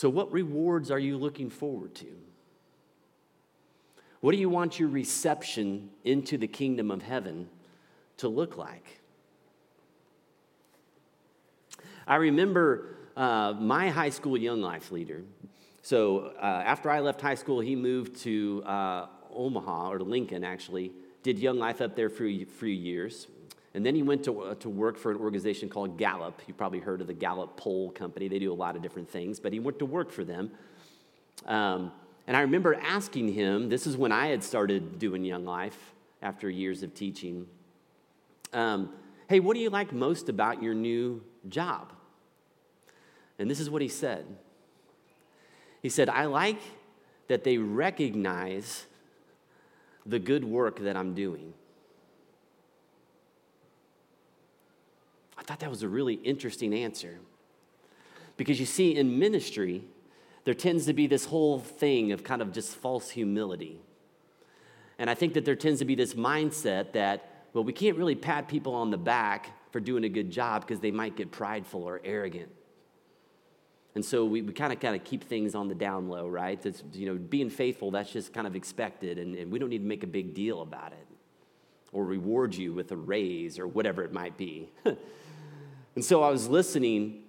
So, 0.00 0.08
what 0.08 0.32
rewards 0.32 0.90
are 0.90 0.98
you 0.98 1.18
looking 1.18 1.50
forward 1.50 1.94
to? 1.96 2.06
What 4.22 4.32
do 4.32 4.38
you 4.38 4.48
want 4.48 4.80
your 4.80 4.88
reception 4.88 5.90
into 6.04 6.38
the 6.38 6.46
kingdom 6.48 6.90
of 6.90 7.02
heaven 7.02 7.50
to 8.16 8.26
look 8.26 8.56
like? 8.56 9.02
I 12.06 12.14
remember 12.14 12.96
uh, 13.14 13.52
my 13.60 13.90
high 13.90 14.08
school 14.08 14.38
young 14.38 14.62
life 14.62 14.90
leader. 14.90 15.22
So, 15.82 16.32
uh, 16.40 16.62
after 16.64 16.90
I 16.90 17.00
left 17.00 17.20
high 17.20 17.34
school, 17.34 17.60
he 17.60 17.76
moved 17.76 18.16
to 18.22 18.62
uh, 18.64 19.06
Omaha, 19.30 19.92
or 19.92 20.00
Lincoln 20.00 20.44
actually, 20.44 20.92
did 21.22 21.38
young 21.38 21.58
life 21.58 21.82
up 21.82 21.94
there 21.94 22.08
for 22.08 22.24
a 22.24 22.44
few 22.46 22.68
years. 22.68 23.26
And 23.72 23.86
then 23.86 23.94
he 23.94 24.02
went 24.02 24.24
to, 24.24 24.40
uh, 24.40 24.54
to 24.56 24.68
work 24.68 24.98
for 24.98 25.12
an 25.12 25.18
organization 25.18 25.68
called 25.68 25.96
Gallup. 25.96 26.42
You've 26.46 26.56
probably 26.56 26.80
heard 26.80 27.00
of 27.00 27.06
the 27.06 27.14
Gallup 27.14 27.56
Poll 27.56 27.90
Company. 27.90 28.26
They 28.26 28.40
do 28.40 28.52
a 28.52 28.54
lot 28.54 28.74
of 28.74 28.82
different 28.82 29.08
things, 29.08 29.38
but 29.38 29.52
he 29.52 29.60
went 29.60 29.78
to 29.78 29.86
work 29.86 30.10
for 30.10 30.24
them. 30.24 30.50
Um, 31.46 31.92
and 32.26 32.36
I 32.36 32.40
remember 32.40 32.74
asking 32.74 33.32
him, 33.32 33.68
this 33.68 33.86
is 33.86 33.96
when 33.96 34.12
I 34.12 34.26
had 34.26 34.42
started 34.42 34.98
doing 34.98 35.24
Young 35.24 35.44
Life 35.44 35.94
after 36.20 36.50
years 36.50 36.82
of 36.82 36.94
teaching. 36.94 37.46
Um, 38.52 38.92
hey, 39.28 39.40
what 39.40 39.54
do 39.54 39.60
you 39.60 39.70
like 39.70 39.92
most 39.92 40.28
about 40.28 40.62
your 40.62 40.74
new 40.74 41.22
job? 41.48 41.92
And 43.38 43.50
this 43.50 43.60
is 43.60 43.70
what 43.70 43.82
he 43.82 43.88
said. 43.88 44.26
He 45.80 45.88
said, 45.88 46.08
I 46.08 46.26
like 46.26 46.60
that 47.28 47.44
they 47.44 47.56
recognize 47.56 48.86
the 50.04 50.18
good 50.18 50.44
work 50.44 50.80
that 50.80 50.96
I'm 50.96 51.14
doing. 51.14 51.54
I 55.40 55.42
thought 55.42 55.60
that 55.60 55.70
was 55.70 55.82
a 55.82 55.88
really 55.88 56.14
interesting 56.14 56.74
answer. 56.74 57.18
Because 58.36 58.60
you 58.60 58.66
see, 58.66 58.94
in 58.94 59.18
ministry, 59.18 59.84
there 60.44 60.54
tends 60.54 60.86
to 60.86 60.92
be 60.92 61.06
this 61.06 61.24
whole 61.24 61.58
thing 61.58 62.12
of 62.12 62.22
kind 62.22 62.42
of 62.42 62.52
just 62.52 62.76
false 62.76 63.10
humility. 63.10 63.80
And 64.98 65.08
I 65.08 65.14
think 65.14 65.32
that 65.34 65.46
there 65.46 65.56
tends 65.56 65.78
to 65.80 65.86
be 65.86 65.94
this 65.94 66.14
mindset 66.14 66.92
that, 66.92 67.46
well, 67.54 67.64
we 67.64 67.72
can't 67.72 67.96
really 67.96 68.14
pat 68.14 68.48
people 68.48 68.74
on 68.74 68.90
the 68.90 68.98
back 68.98 69.50
for 69.72 69.80
doing 69.80 70.04
a 70.04 70.08
good 70.08 70.30
job 70.30 70.62
because 70.62 70.80
they 70.80 70.90
might 70.90 71.16
get 71.16 71.30
prideful 71.30 71.84
or 71.84 72.00
arrogant. 72.04 72.50
And 73.94 74.04
so 74.04 74.24
we, 74.24 74.42
we 74.42 74.52
kind 74.52 74.72
of 74.72 74.78
kind 74.78 74.94
of 74.94 75.04
keep 75.04 75.24
things 75.24 75.54
on 75.54 75.68
the 75.68 75.74
down 75.74 76.08
low, 76.08 76.28
right? 76.28 76.60
That's, 76.60 76.82
you 76.92 77.06
know, 77.06 77.14
being 77.14 77.50
faithful, 77.50 77.90
that's 77.90 78.12
just 78.12 78.32
kind 78.32 78.46
of 78.46 78.54
expected, 78.54 79.18
and, 79.18 79.34
and 79.34 79.50
we 79.50 79.58
don't 79.58 79.70
need 79.70 79.78
to 79.78 79.88
make 79.88 80.04
a 80.04 80.08
big 80.08 80.34
deal 80.34 80.60
about 80.62 80.92
it 80.92 81.06
or 81.92 82.04
reward 82.04 82.54
you 82.54 82.72
with 82.72 82.92
a 82.92 82.96
raise 82.96 83.58
or 83.58 83.66
whatever 83.66 84.04
it 84.04 84.12
might 84.12 84.36
be. 84.36 84.68
And 85.94 86.04
so 86.04 86.22
I 86.22 86.30
was 86.30 86.48
listening 86.48 87.22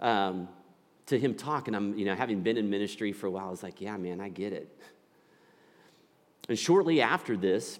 um, 0.00 0.48
to 1.06 1.18
him 1.18 1.34
talk, 1.34 1.66
and 1.66 1.76
I'm, 1.76 1.96
you 1.96 2.04
know, 2.04 2.14
having 2.14 2.42
been 2.42 2.56
in 2.56 2.68
ministry 2.68 3.12
for 3.12 3.26
a 3.26 3.30
while, 3.30 3.46
I 3.46 3.50
was 3.50 3.62
like, 3.62 3.80
yeah, 3.80 3.96
man, 3.96 4.20
I 4.20 4.28
get 4.28 4.52
it. 4.52 4.68
And 6.48 6.58
shortly 6.58 7.00
after 7.00 7.36
this, 7.36 7.78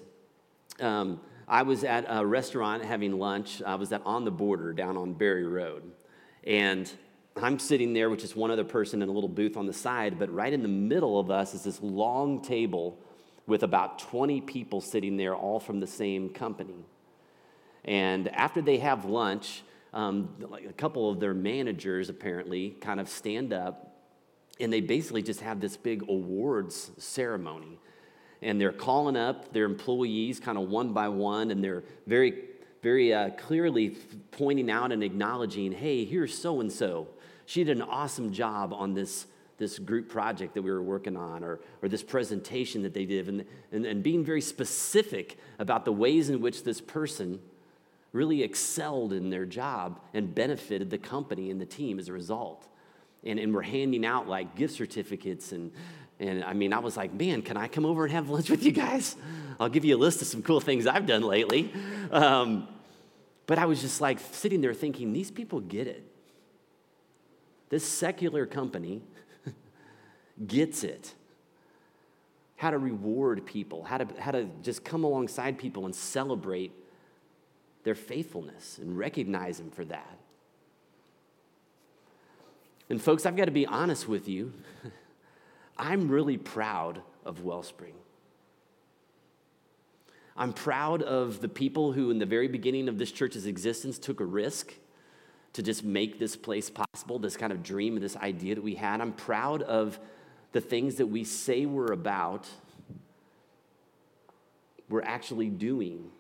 um, 0.80 1.20
I 1.46 1.62
was 1.62 1.84
at 1.84 2.06
a 2.08 2.24
restaurant 2.24 2.84
having 2.84 3.18
lunch. 3.18 3.60
I 3.62 3.74
was 3.74 3.92
at 3.92 4.02
On 4.06 4.24
the 4.24 4.30
Border 4.30 4.72
down 4.72 4.96
on 4.96 5.12
Berry 5.12 5.46
Road. 5.46 5.82
And 6.44 6.90
I'm 7.36 7.58
sitting 7.58 7.92
there 7.92 8.10
with 8.10 8.20
just 8.20 8.36
one 8.36 8.50
other 8.50 8.64
person 8.64 9.02
in 9.02 9.08
a 9.08 9.12
little 9.12 9.28
booth 9.28 9.56
on 9.56 9.66
the 9.66 9.72
side, 9.72 10.18
but 10.18 10.32
right 10.32 10.52
in 10.52 10.62
the 10.62 10.68
middle 10.68 11.18
of 11.18 11.30
us 11.30 11.54
is 11.54 11.64
this 11.64 11.80
long 11.82 12.42
table 12.42 12.98
with 13.46 13.62
about 13.62 13.98
20 13.98 14.40
people 14.42 14.80
sitting 14.80 15.16
there, 15.16 15.34
all 15.34 15.58
from 15.58 15.80
the 15.80 15.86
same 15.86 16.28
company. 16.28 16.84
And 17.84 18.28
after 18.28 18.62
they 18.62 18.78
have 18.78 19.04
lunch, 19.04 19.62
um, 19.92 20.34
like 20.48 20.64
a 20.64 20.72
couple 20.72 21.10
of 21.10 21.20
their 21.20 21.34
managers 21.34 22.08
apparently 22.08 22.70
kind 22.80 23.00
of 23.00 23.08
stand 23.08 23.52
up 23.52 23.92
and 24.60 24.72
they 24.72 24.80
basically 24.80 25.22
just 25.22 25.40
have 25.40 25.60
this 25.60 25.76
big 25.76 26.02
awards 26.02 26.92
ceremony. 26.98 27.78
And 28.42 28.60
they're 28.60 28.72
calling 28.72 29.16
up 29.16 29.52
their 29.52 29.64
employees 29.64 30.40
kind 30.40 30.58
of 30.58 30.68
one 30.68 30.92
by 30.92 31.08
one, 31.08 31.50
and 31.50 31.62
they're 31.62 31.84
very, 32.06 32.44
very 32.82 33.14
uh, 33.14 33.30
clearly 33.30 33.90
pointing 34.30 34.70
out 34.70 34.92
and 34.92 35.02
acknowledging, 35.02 35.72
hey, 35.72 36.04
here's 36.04 36.36
so 36.36 36.60
and 36.60 36.70
so. 36.70 37.08
She 37.46 37.64
did 37.64 37.76
an 37.76 37.82
awesome 37.82 38.32
job 38.32 38.72
on 38.72 38.94
this, 38.94 39.26
this 39.58 39.78
group 39.78 40.08
project 40.08 40.54
that 40.54 40.62
we 40.62 40.70
were 40.70 40.82
working 40.82 41.16
on, 41.16 41.44
or, 41.44 41.60
or 41.82 41.88
this 41.88 42.02
presentation 42.02 42.82
that 42.82 42.94
they 42.94 43.04
did, 43.04 43.28
and, 43.28 43.44
and, 43.70 43.86
and 43.86 44.02
being 44.02 44.24
very 44.24 44.40
specific 44.40 45.38
about 45.58 45.84
the 45.84 45.92
ways 45.92 46.28
in 46.28 46.40
which 46.40 46.64
this 46.64 46.80
person 46.80 47.40
really 48.12 48.42
excelled 48.42 49.12
in 49.12 49.30
their 49.30 49.46
job 49.46 50.00
and 50.12 50.34
benefited 50.34 50.90
the 50.90 50.98
company 50.98 51.50
and 51.50 51.60
the 51.60 51.66
team 51.66 51.98
as 51.98 52.08
a 52.08 52.12
result. 52.12 52.66
And, 53.24 53.38
and 53.38 53.54
we're 53.54 53.62
handing 53.62 54.04
out 54.04 54.28
like 54.28 54.54
gift 54.54 54.74
certificates 54.74 55.52
and 55.52 55.72
and 56.20 56.44
I 56.44 56.52
mean, 56.52 56.72
I 56.72 56.78
was 56.78 56.96
like, 56.96 57.12
man, 57.12 57.42
can 57.42 57.56
I 57.56 57.66
come 57.66 57.84
over 57.84 58.04
and 58.04 58.12
have 58.12 58.30
lunch 58.30 58.48
with 58.48 58.62
you 58.62 58.70
guys? 58.70 59.16
I'll 59.58 59.68
give 59.68 59.84
you 59.84 59.96
a 59.96 59.98
list 59.98 60.22
of 60.22 60.28
some 60.28 60.42
cool 60.42 60.60
things 60.60 60.86
I've 60.86 61.04
done 61.06 61.22
lately. 61.22 61.72
Um, 62.12 62.68
but 63.46 63.58
I 63.58 63.64
was 63.64 63.80
just 63.80 64.00
like 64.00 64.20
sitting 64.20 64.60
there 64.60 64.72
thinking, 64.72 65.12
these 65.12 65.32
people 65.32 65.60
get 65.60 65.88
it. 65.88 66.06
This 67.70 67.84
secular 67.84 68.46
company 68.46 69.02
gets 70.46 70.84
it. 70.84 71.12
How 72.54 72.70
to 72.70 72.78
reward 72.78 73.44
people, 73.44 73.82
how 73.82 73.98
to, 73.98 74.06
how 74.20 74.30
to 74.30 74.48
just 74.62 74.84
come 74.84 75.02
alongside 75.02 75.58
people 75.58 75.86
and 75.86 75.94
celebrate 75.94 76.72
their 77.84 77.94
faithfulness 77.94 78.78
and 78.78 78.96
recognize 78.96 79.58
them 79.58 79.70
for 79.70 79.84
that. 79.84 80.18
And, 82.88 83.00
folks, 83.00 83.26
I've 83.26 83.36
got 83.36 83.46
to 83.46 83.52
be 83.52 83.66
honest 83.66 84.08
with 84.08 84.28
you. 84.28 84.52
I'm 85.78 86.08
really 86.08 86.36
proud 86.36 87.00
of 87.24 87.42
Wellspring. 87.42 87.94
I'm 90.36 90.52
proud 90.52 91.02
of 91.02 91.40
the 91.40 91.48
people 91.48 91.92
who, 91.92 92.10
in 92.10 92.18
the 92.18 92.26
very 92.26 92.48
beginning 92.48 92.88
of 92.88 92.98
this 92.98 93.12
church's 93.12 93.46
existence, 93.46 93.98
took 93.98 94.20
a 94.20 94.24
risk 94.24 94.74
to 95.52 95.62
just 95.62 95.84
make 95.84 96.18
this 96.18 96.36
place 96.36 96.70
possible, 96.70 97.18
this 97.18 97.36
kind 97.36 97.52
of 97.52 97.62
dream, 97.62 98.00
this 98.00 98.16
idea 98.16 98.54
that 98.54 98.64
we 98.64 98.74
had. 98.74 99.00
I'm 99.00 99.12
proud 99.12 99.62
of 99.62 99.98
the 100.52 100.60
things 100.60 100.96
that 100.96 101.06
we 101.06 101.24
say 101.24 101.66
we're 101.66 101.92
about, 101.92 102.46
we're 104.88 105.02
actually 105.02 105.48
doing 105.48 106.10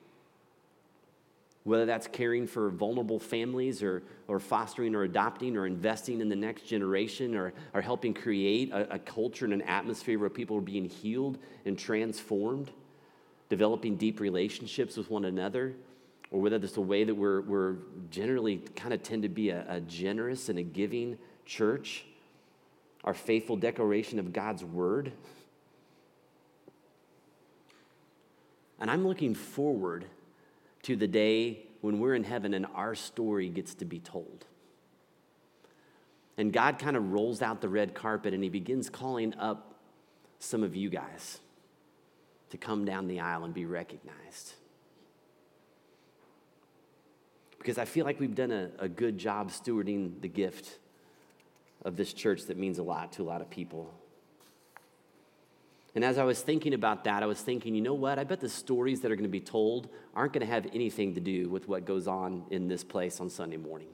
whether 1.64 1.86
that's 1.86 2.08
caring 2.08 2.46
for 2.46 2.70
vulnerable 2.70 3.18
families 3.18 3.82
or, 3.82 4.02
or 4.26 4.40
fostering 4.40 4.94
or 4.94 5.04
adopting 5.04 5.56
or 5.56 5.66
investing 5.66 6.20
in 6.20 6.28
the 6.28 6.36
next 6.36 6.62
generation 6.62 7.36
or, 7.36 7.52
or 7.72 7.80
helping 7.80 8.12
create 8.12 8.72
a, 8.72 8.94
a 8.94 8.98
culture 8.98 9.44
and 9.44 9.54
an 9.54 9.62
atmosphere 9.62 10.18
where 10.18 10.28
people 10.28 10.56
are 10.56 10.62
being 10.62 10.84
healed 10.84 11.38
and 11.64 11.78
transformed, 11.78 12.70
developing 13.48 13.96
deep 13.96 14.18
relationships 14.18 14.96
with 14.96 15.08
one 15.08 15.24
another, 15.24 15.74
or 16.32 16.40
whether 16.40 16.58
that's 16.58 16.72
the 16.72 16.80
way 16.80 17.04
that 17.04 17.14
we're, 17.14 17.42
we're 17.42 17.76
generally 18.10 18.56
kind 18.74 18.92
of 18.92 19.02
tend 19.02 19.22
to 19.22 19.28
be 19.28 19.50
a, 19.50 19.64
a 19.68 19.80
generous 19.82 20.48
and 20.48 20.58
a 20.58 20.62
giving 20.62 21.16
church, 21.46 22.04
our 23.04 23.14
faithful 23.14 23.56
declaration 23.56 24.18
of 24.18 24.32
God's 24.32 24.64
word. 24.64 25.12
And 28.80 28.90
I'm 28.90 29.06
looking 29.06 29.36
forward 29.36 30.06
to 30.82 30.96
the 30.96 31.06
day 31.06 31.66
when 31.80 31.98
we're 31.98 32.14
in 32.14 32.24
heaven 32.24 32.54
and 32.54 32.66
our 32.74 32.94
story 32.94 33.48
gets 33.48 33.74
to 33.76 33.84
be 33.84 33.98
told. 33.98 34.46
And 36.36 36.52
God 36.52 36.78
kind 36.78 36.96
of 36.96 37.12
rolls 37.12 37.42
out 37.42 37.60
the 37.60 37.68
red 37.68 37.94
carpet 37.94 38.34
and 38.34 38.42
he 38.42 38.48
begins 38.48 38.88
calling 38.88 39.34
up 39.34 39.74
some 40.38 40.62
of 40.62 40.74
you 40.74 40.90
guys 40.90 41.40
to 42.50 42.56
come 42.56 42.84
down 42.84 43.06
the 43.06 43.20
aisle 43.20 43.44
and 43.44 43.54
be 43.54 43.64
recognized. 43.64 44.54
Because 47.58 47.78
I 47.78 47.84
feel 47.84 48.04
like 48.04 48.18
we've 48.18 48.34
done 48.34 48.50
a, 48.50 48.70
a 48.78 48.88
good 48.88 49.18
job 49.18 49.50
stewarding 49.50 50.20
the 50.20 50.28
gift 50.28 50.78
of 51.84 51.96
this 51.96 52.12
church 52.12 52.44
that 52.46 52.56
means 52.56 52.78
a 52.78 52.82
lot 52.82 53.12
to 53.12 53.22
a 53.22 53.24
lot 53.24 53.40
of 53.40 53.48
people. 53.48 53.92
And 55.94 56.04
as 56.04 56.16
I 56.16 56.24
was 56.24 56.40
thinking 56.40 56.72
about 56.72 57.04
that, 57.04 57.22
I 57.22 57.26
was 57.26 57.40
thinking, 57.40 57.74
you 57.74 57.82
know 57.82 57.94
what? 57.94 58.18
I 58.18 58.24
bet 58.24 58.40
the 58.40 58.48
stories 58.48 59.00
that 59.00 59.12
are 59.12 59.16
going 59.16 59.24
to 59.24 59.28
be 59.28 59.40
told 59.40 59.90
aren't 60.14 60.32
going 60.32 60.46
to 60.46 60.50
have 60.50 60.66
anything 60.72 61.14
to 61.14 61.20
do 61.20 61.50
with 61.50 61.68
what 61.68 61.84
goes 61.84 62.08
on 62.08 62.44
in 62.50 62.66
this 62.66 62.82
place 62.82 63.20
on 63.20 63.28
Sunday 63.28 63.58
morning. 63.58 63.88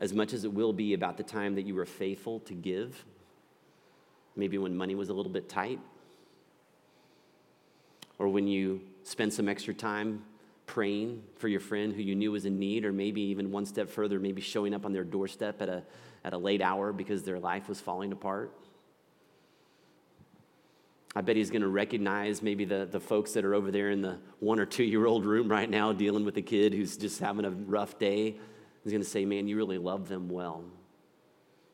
As 0.00 0.12
much 0.12 0.32
as 0.32 0.44
it 0.44 0.52
will 0.52 0.72
be 0.72 0.92
about 0.92 1.16
the 1.16 1.22
time 1.22 1.54
that 1.54 1.62
you 1.62 1.74
were 1.74 1.86
faithful 1.86 2.40
to 2.40 2.54
give, 2.54 3.04
maybe 4.36 4.58
when 4.58 4.76
money 4.76 4.94
was 4.94 5.08
a 5.08 5.14
little 5.14 5.32
bit 5.32 5.48
tight, 5.48 5.80
or 8.18 8.28
when 8.28 8.46
you 8.46 8.80
spent 9.02 9.32
some 9.32 9.48
extra 9.48 9.72
time 9.72 10.24
praying 10.68 11.24
for 11.36 11.48
your 11.48 11.58
friend 11.58 11.92
who 11.92 12.02
you 12.02 12.14
knew 12.14 12.30
was 12.30 12.44
in 12.44 12.58
need, 12.60 12.84
or 12.84 12.92
maybe 12.92 13.20
even 13.22 13.50
one 13.50 13.66
step 13.66 13.88
further, 13.88 14.20
maybe 14.20 14.40
showing 14.40 14.72
up 14.72 14.86
on 14.86 14.92
their 14.92 15.02
doorstep 15.02 15.60
at 15.60 15.68
a, 15.68 15.82
at 16.24 16.32
a 16.32 16.38
late 16.38 16.62
hour 16.62 16.92
because 16.92 17.24
their 17.24 17.40
life 17.40 17.68
was 17.68 17.80
falling 17.80 18.12
apart. 18.12 18.52
I 21.16 21.22
bet 21.22 21.34
he's 21.34 21.50
going 21.50 21.62
to 21.62 21.68
recognize 21.68 22.42
maybe 22.42 22.64
the, 22.64 22.86
the 22.88 23.00
folks 23.00 23.32
that 23.32 23.44
are 23.44 23.54
over 23.54 23.72
there 23.72 23.90
in 23.90 24.02
the 24.02 24.18
one 24.38 24.60
or 24.60 24.66
two 24.66 24.84
year 24.84 25.06
old 25.06 25.24
room 25.24 25.48
right 25.50 25.68
now 25.68 25.92
dealing 25.92 26.24
with 26.24 26.36
a 26.36 26.42
kid 26.42 26.72
who's 26.72 26.96
just 26.96 27.18
having 27.18 27.44
a 27.44 27.50
rough 27.50 27.98
day. 27.98 28.36
He's 28.84 28.92
going 28.92 29.02
to 29.02 29.08
say, 29.08 29.24
Man, 29.24 29.48
you 29.48 29.56
really 29.56 29.78
love 29.78 30.08
them 30.08 30.28
well. 30.28 30.62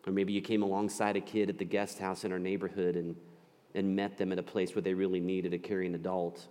Or 0.06 0.12
maybe 0.12 0.32
you 0.32 0.40
came 0.40 0.62
alongside 0.62 1.16
a 1.16 1.20
kid 1.20 1.50
at 1.50 1.58
the 1.58 1.64
guest 1.64 1.98
house 1.98 2.24
in 2.24 2.32
our 2.32 2.38
neighborhood 2.38 2.96
and, 2.96 3.16
and 3.74 3.96
met 3.96 4.16
them 4.16 4.32
at 4.32 4.38
a 4.38 4.42
place 4.42 4.74
where 4.74 4.82
they 4.82 4.94
really 4.94 5.20
needed 5.20 5.52
a 5.52 5.58
caring 5.58 5.94
adult. 5.94 6.46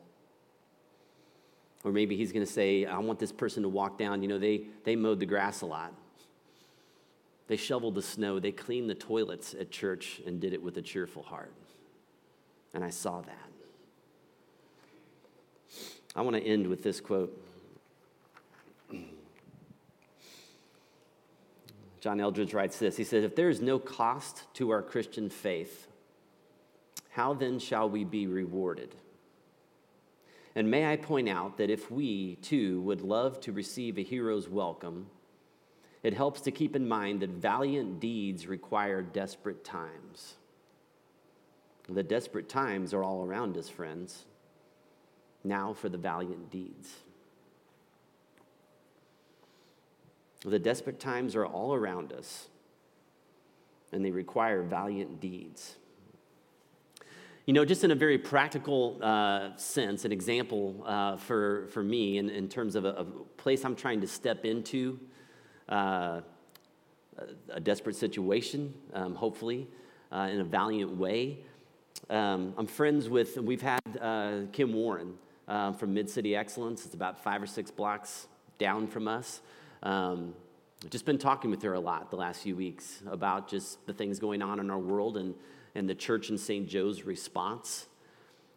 Or 1.83 1.91
maybe 1.91 2.15
he's 2.15 2.31
going 2.31 2.45
to 2.45 2.51
say, 2.51 2.85
I 2.85 2.97
want 2.99 3.19
this 3.19 3.31
person 3.31 3.63
to 3.63 3.69
walk 3.69 3.97
down. 3.97 4.21
You 4.21 4.29
know, 4.29 4.39
they, 4.39 4.65
they 4.83 4.95
mowed 4.95 5.19
the 5.19 5.25
grass 5.25 5.61
a 5.61 5.65
lot. 5.65 5.93
They 7.47 7.57
shoveled 7.57 7.95
the 7.95 8.01
snow. 8.01 8.39
They 8.39 8.51
cleaned 8.51 8.89
the 8.89 8.95
toilets 8.95 9.53
at 9.53 9.69
church 9.69 10.21
and 10.25 10.39
did 10.39 10.53
it 10.53 10.63
with 10.63 10.77
a 10.77 10.81
cheerful 10.81 11.23
heart. 11.23 11.51
And 12.73 12.83
I 12.83 12.89
saw 12.89 13.21
that. 13.21 13.49
I 16.15 16.21
want 16.21 16.35
to 16.35 16.43
end 16.43 16.67
with 16.67 16.83
this 16.83 17.01
quote. 17.01 17.37
John 21.99 22.19
Eldredge 22.19 22.53
writes 22.53 22.79
this 22.79 22.97
He 22.97 23.03
says, 23.03 23.23
If 23.23 23.35
there 23.35 23.49
is 23.49 23.61
no 23.61 23.79
cost 23.79 24.43
to 24.55 24.71
our 24.71 24.81
Christian 24.81 25.29
faith, 25.29 25.87
how 27.09 27.33
then 27.33 27.59
shall 27.59 27.89
we 27.89 28.03
be 28.03 28.27
rewarded? 28.27 28.95
And 30.55 30.69
may 30.69 30.91
I 30.91 30.97
point 30.97 31.27
out 31.27 31.57
that 31.57 31.69
if 31.69 31.89
we, 31.89 32.35
too, 32.35 32.81
would 32.81 33.01
love 33.01 33.39
to 33.41 33.51
receive 33.51 33.97
a 33.97 34.03
hero's 34.03 34.47
welcome, 34.47 35.07
it 36.03 36.13
helps 36.13 36.41
to 36.41 36.51
keep 36.51 36.75
in 36.75 36.87
mind 36.87 37.21
that 37.21 37.29
valiant 37.29 37.99
deeds 37.99 38.45
require 38.45 39.01
desperate 39.01 39.63
times. 39.63 40.35
The 41.89 42.03
desperate 42.03 42.49
times 42.49 42.93
are 42.93 43.03
all 43.03 43.25
around 43.25 43.57
us, 43.57 43.67
friends. 43.67 44.25
Now 45.43 45.73
for 45.73 45.89
the 45.89 45.97
valiant 45.97 46.51
deeds. 46.51 46.93
The 50.45 50.59
desperate 50.59 50.99
times 50.99 51.35
are 51.35 51.45
all 51.45 51.73
around 51.73 52.11
us, 52.11 52.49
and 53.93 54.03
they 54.03 54.11
require 54.11 54.61
valiant 54.61 55.21
deeds. 55.21 55.77
You 57.45 57.51
know, 57.51 57.65
just 57.65 57.83
in 57.83 57.91
a 57.91 57.95
very 57.95 58.17
practical 58.17 58.99
uh, 59.03 59.49
sense, 59.57 60.05
an 60.05 60.13
example 60.13 60.81
uh, 60.87 61.17
for, 61.17 61.67
for 61.73 61.83
me 61.83 62.17
in, 62.17 62.29
in 62.29 62.47
terms 62.47 62.73
of 62.77 62.85
a, 62.85 62.89
a, 62.89 63.03
place 63.03 63.65
I'm 63.65 63.75
trying 63.75 63.99
to 63.99 64.07
step 64.07 64.45
into, 64.45 64.97
uh, 65.67 66.21
a, 67.49 67.59
desperate 67.59 67.97
situation, 67.97 68.73
um, 68.93 69.13
hopefully, 69.13 69.67
uh, 70.13 70.29
in 70.31 70.39
a 70.39 70.43
valiant 70.45 70.95
way. 70.95 71.39
Um, 72.09 72.53
I'm 72.57 72.65
friends 72.65 73.09
with, 73.09 73.37
we've 73.37 73.61
had 73.61 73.81
uh, 73.99 74.43
Kim 74.53 74.71
Warren 74.71 75.15
uh, 75.49 75.73
from 75.73 75.93
Mid 75.93 76.09
City 76.09 76.37
Excellence. 76.37 76.85
It's 76.85 76.95
about 76.95 77.21
five 77.21 77.43
or 77.43 77.47
six 77.47 77.69
blocks 77.69 78.27
down 78.57 78.87
from 78.87 79.09
us. 79.09 79.41
Um, 79.81 80.33
just 80.89 81.05
been 81.05 81.17
talking 81.17 81.51
with 81.51 81.61
her 81.63 81.73
a 81.73 81.79
lot 81.79 82.09
the 82.09 82.15
last 82.15 82.41
few 82.41 82.55
weeks 82.55 83.03
about 83.05 83.49
just 83.49 83.85
the 83.85 83.93
things 83.93 84.17
going 84.17 84.41
on 84.41 84.61
in 84.61 84.71
our 84.71 84.79
world 84.79 85.17
and, 85.17 85.35
and 85.75 85.89
the 85.89 85.95
church 85.95 86.29
in 86.29 86.37
St. 86.37 86.67
Joe's 86.67 87.03
response. 87.03 87.87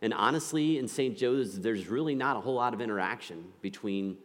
And 0.03 0.13
honestly, 0.13 0.79
in 0.79 0.89
St. 0.89 1.17
Joe's, 1.17 1.61
there's 1.61 1.89
really 1.89 2.15
not 2.15 2.37
a 2.37 2.41
whole 2.41 2.55
lot 2.55 2.75
of 2.75 2.81
interaction 2.81 3.45
between 3.63 4.19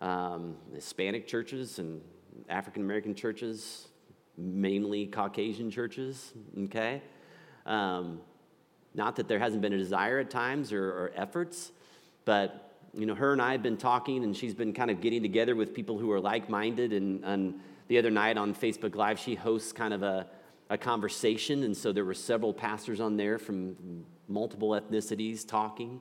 um, 0.00 0.56
Hispanic 0.74 1.26
churches 1.26 1.78
and 1.78 2.00
African 2.48 2.82
American 2.82 3.14
churches, 3.14 3.88
mainly 4.36 5.06
Caucasian 5.06 5.70
churches, 5.70 6.32
okay? 6.64 7.02
Um, 7.64 8.20
not 8.94 9.16
that 9.16 9.28
there 9.28 9.38
hasn't 9.38 9.62
been 9.62 9.72
a 9.72 9.78
desire 9.78 10.18
at 10.18 10.30
times 10.30 10.72
or, 10.72 10.84
or 10.84 11.12
efforts, 11.14 11.72
but 12.24 12.72
you 12.94 13.04
know, 13.04 13.14
her 13.14 13.32
and 13.32 13.42
I 13.42 13.52
have 13.52 13.62
been 13.62 13.76
talking, 13.76 14.24
and 14.24 14.34
she's 14.34 14.54
been 14.54 14.72
kind 14.72 14.90
of 14.90 15.00
getting 15.00 15.22
together 15.22 15.54
with 15.54 15.74
people 15.74 15.98
who 15.98 16.10
are 16.12 16.20
like 16.20 16.48
minded. 16.48 16.92
And, 16.92 17.24
and, 17.24 17.60
the 17.88 17.98
other 17.98 18.10
night 18.10 18.36
on 18.36 18.52
Facebook 18.52 18.96
Live, 18.96 19.16
she 19.16 19.36
hosts 19.36 19.70
kind 19.70 19.94
of 19.94 20.02
a, 20.02 20.26
a 20.68 20.78
conversation. 20.78 21.62
And 21.62 21.76
so 21.76 21.92
there 21.92 22.04
were 22.04 22.14
several 22.14 22.52
pastors 22.52 23.00
on 23.00 23.16
there 23.16 23.38
from 23.38 24.04
multiple 24.28 24.70
ethnicities 24.70 25.46
talking. 25.46 26.00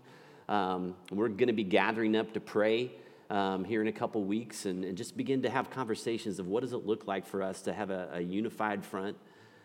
Um, 0.49 0.95
we're 1.12 1.30
going 1.30 1.47
to 1.47 1.54
be 1.54 1.63
gathering 1.63 2.15
up 2.15 2.34
to 2.34 2.39
pray 2.39 2.91
um, 3.30 3.63
here 3.63 3.82
in 3.82 3.88
a 3.88 3.91
couple 3.91 4.23
weeks 4.23 4.65
and, 4.65 4.86
and, 4.86 4.95
just 4.95 5.17
begin 5.17 5.41
to 5.41 5.49
have 5.49 5.71
conversations 5.71 6.38
of 6.38 6.45
what 6.45 6.62
does 6.62 6.73
it 6.73 6.86
look 6.86 7.08
like 7.08 7.25
for 7.25 7.41
us 7.41 7.63
to 7.63 7.73
have 7.73 7.89
a, 7.89 8.10
a 8.13 8.21
unified 8.21 8.86
front 8.86 9.17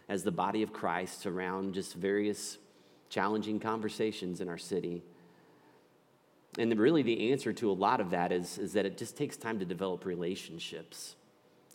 as 0.09 0.23
the 0.23 0.31
body 0.31 0.63
of 0.63 0.73
Christ 0.73 1.27
around 1.27 1.75
just 1.75 1.95
various 1.95 2.57
challenging 3.11 3.61
conversations 3.61 4.41
in 4.41 4.49
our 4.49 4.57
city. 4.57 5.03
And 6.59 6.77
really, 6.79 7.03
the 7.03 7.31
answer 7.31 7.53
to 7.53 7.71
a 7.71 7.73
lot 7.73 8.01
of 8.01 8.11
that 8.11 8.33
is, 8.33 8.57
is 8.57 8.73
that 8.73 8.87
it 8.87 8.97
just 8.97 9.17
takes 9.17 9.37
time 9.37 9.59
to 9.59 9.67
develop 9.67 10.07
relationships 10.07 11.17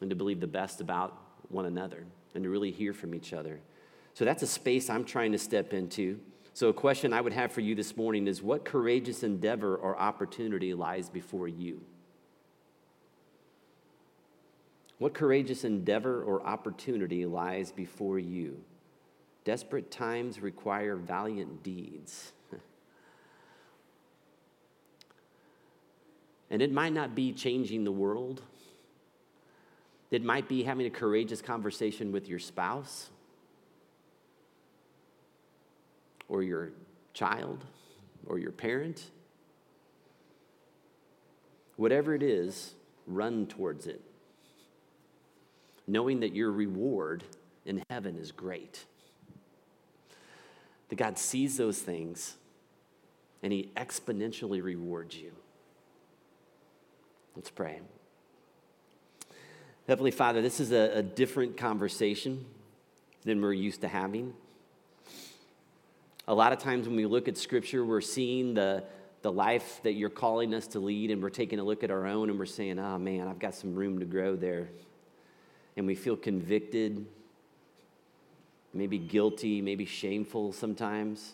and 0.01 0.09
to 0.09 0.15
believe 0.15 0.39
the 0.39 0.47
best 0.47 0.81
about 0.81 1.15
one 1.49 1.65
another 1.65 2.05
and 2.35 2.43
to 2.43 2.49
really 2.49 2.71
hear 2.71 2.93
from 2.93 3.15
each 3.15 3.33
other. 3.33 3.59
So 4.13 4.25
that's 4.25 4.43
a 4.43 4.47
space 4.47 4.89
I'm 4.89 5.03
trying 5.03 5.31
to 5.31 5.37
step 5.37 5.73
into. 5.73 6.19
So, 6.53 6.69
a 6.69 6.73
question 6.73 7.11
I 7.11 7.19
would 7.19 7.33
have 7.33 7.51
for 7.51 7.59
you 7.59 7.75
this 7.75 7.97
morning 7.97 8.27
is 8.27 8.41
what 8.41 8.63
courageous 8.63 9.23
endeavor 9.23 9.75
or 9.75 9.99
opportunity 9.99 10.73
lies 10.73 11.09
before 11.09 11.49
you? 11.49 11.81
What 14.97 15.13
courageous 15.13 15.65
endeavor 15.65 16.23
or 16.23 16.45
opportunity 16.47 17.25
lies 17.25 17.73
before 17.73 18.19
you? 18.19 18.63
Desperate 19.43 19.91
times 19.91 20.39
require 20.39 20.95
valiant 20.95 21.61
deeds. 21.61 22.31
and 26.49 26.61
it 26.61 26.71
might 26.71 26.93
not 26.93 27.13
be 27.15 27.33
changing 27.33 27.83
the 27.83 27.91
world, 27.91 28.41
it 30.15 30.23
might 30.23 30.47
be 30.47 30.63
having 30.63 30.85
a 30.85 30.89
courageous 30.89 31.41
conversation 31.41 32.11
with 32.11 32.27
your 32.27 32.39
spouse 32.39 33.09
or 36.27 36.41
your 36.41 36.71
child 37.13 37.63
or 38.25 38.39
your 38.39 38.51
parent. 38.51 39.11
Whatever 41.75 42.15
it 42.15 42.23
is, 42.23 42.73
run 43.05 43.45
towards 43.45 43.85
it, 43.85 44.01
knowing 45.87 46.21
that 46.21 46.33
your 46.33 46.51
reward 46.51 47.23
in 47.65 47.83
heaven 47.89 48.17
is 48.17 48.31
great 48.31 48.85
that 50.89 50.95
God 50.95 51.17
sees 51.17 51.57
those 51.57 51.79
things 51.79 52.35
and 53.43 53.51
He 53.51 53.71
exponentially 53.75 54.63
rewards 54.63 55.17
you. 55.17 55.31
Let's 57.35 57.49
pray. 57.49 57.81
Heavenly 59.87 60.09
Father, 60.09 60.41
this 60.41 60.59
is 60.59 60.71
a, 60.71 60.97
a 60.97 61.03
different 61.03 61.57
conversation 61.57 62.43
than 63.23 63.39
we're 63.39 63.53
used 63.53 63.81
to 63.81 63.87
having. 63.87 64.33
A 66.27 66.33
lot 66.33 66.51
of 66.51 66.57
times 66.57 66.87
when 66.87 66.95
we 66.95 67.05
look 67.05 67.27
at 67.27 67.37
Scripture, 67.37 67.85
we're 67.85 68.01
seeing 68.01 68.55
the, 68.55 68.83
the 69.21 69.31
life 69.31 69.81
that 69.83 69.93
you're 69.93 70.09
calling 70.09 70.55
us 70.55 70.65
to 70.69 70.79
lead, 70.79 71.11
and 71.11 71.21
we're 71.21 71.29
taking 71.29 71.59
a 71.59 71.63
look 71.63 71.83
at 71.83 71.91
our 71.91 72.07
own 72.07 72.31
and 72.31 72.39
we're 72.39 72.47
saying, 72.47 72.79
oh 72.79 72.97
man, 72.97 73.27
I've 73.27 73.37
got 73.37 73.53
some 73.53 73.75
room 73.75 73.99
to 73.99 74.05
grow 74.05 74.35
there. 74.35 74.69
And 75.77 75.85
we 75.85 75.93
feel 75.93 76.15
convicted 76.15 77.05
maybe 78.73 78.97
guilty, 78.97 79.61
maybe 79.61 79.85
shameful 79.85 80.51
sometimes. 80.51 81.33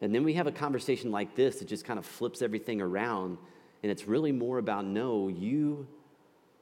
And 0.00 0.14
then 0.14 0.22
we 0.22 0.34
have 0.34 0.46
a 0.46 0.52
conversation 0.52 1.10
like 1.10 1.34
this 1.34 1.58
that 1.58 1.66
just 1.66 1.84
kind 1.84 1.98
of 1.98 2.06
flips 2.06 2.40
everything 2.40 2.80
around. 2.80 3.36
And 3.82 3.90
it's 3.90 4.06
really 4.06 4.30
more 4.30 4.58
about 4.58 4.84
no, 4.84 5.26
you 5.26 5.88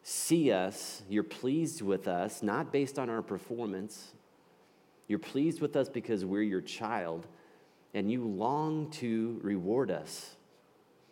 see 0.09 0.51
us, 0.51 1.03
you're 1.11 1.23
pleased 1.23 1.83
with 1.83 2.09
us, 2.09 2.43
not 2.43 2.73
based 2.73 2.99
on 2.99 3.11
our 3.11 3.21
performance. 3.21 4.15
You're 5.07 5.19
pleased 5.19 5.61
with 5.61 5.77
us 5.77 5.91
because 5.91 6.25
we're 6.25 6.43
your 6.43 6.63
child, 6.63 7.27
and 7.93 8.11
you 8.11 8.27
long 8.27 8.91
to 8.93 9.39
reward 9.43 9.91
us. 9.91 10.35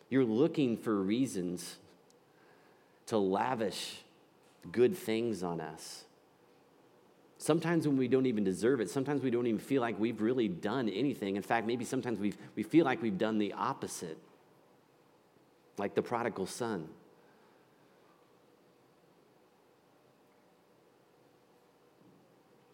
You're 0.08 0.24
looking 0.24 0.78
for 0.78 0.94
reasons 0.94 1.76
to 3.06 3.18
lavish 3.18 3.96
good 4.72 4.96
things 4.96 5.42
on 5.42 5.60
us. 5.60 6.04
Sometimes 7.36 7.86
when 7.86 7.98
we 7.98 8.08
don't 8.08 8.24
even 8.24 8.44
deserve 8.44 8.80
it, 8.80 8.88
sometimes 8.88 9.22
we 9.22 9.30
don't 9.30 9.46
even 9.46 9.60
feel 9.60 9.82
like 9.82 10.00
we've 10.00 10.22
really 10.22 10.48
done 10.48 10.88
anything. 10.88 11.36
In 11.36 11.42
fact, 11.42 11.66
maybe 11.66 11.84
sometimes 11.84 12.18
we 12.18 12.32
we 12.54 12.62
feel 12.62 12.86
like 12.86 13.02
we've 13.02 13.18
done 13.18 13.36
the 13.36 13.52
opposite, 13.52 14.16
like 15.76 15.94
the 15.94 16.02
prodigal 16.02 16.46
son. 16.46 16.88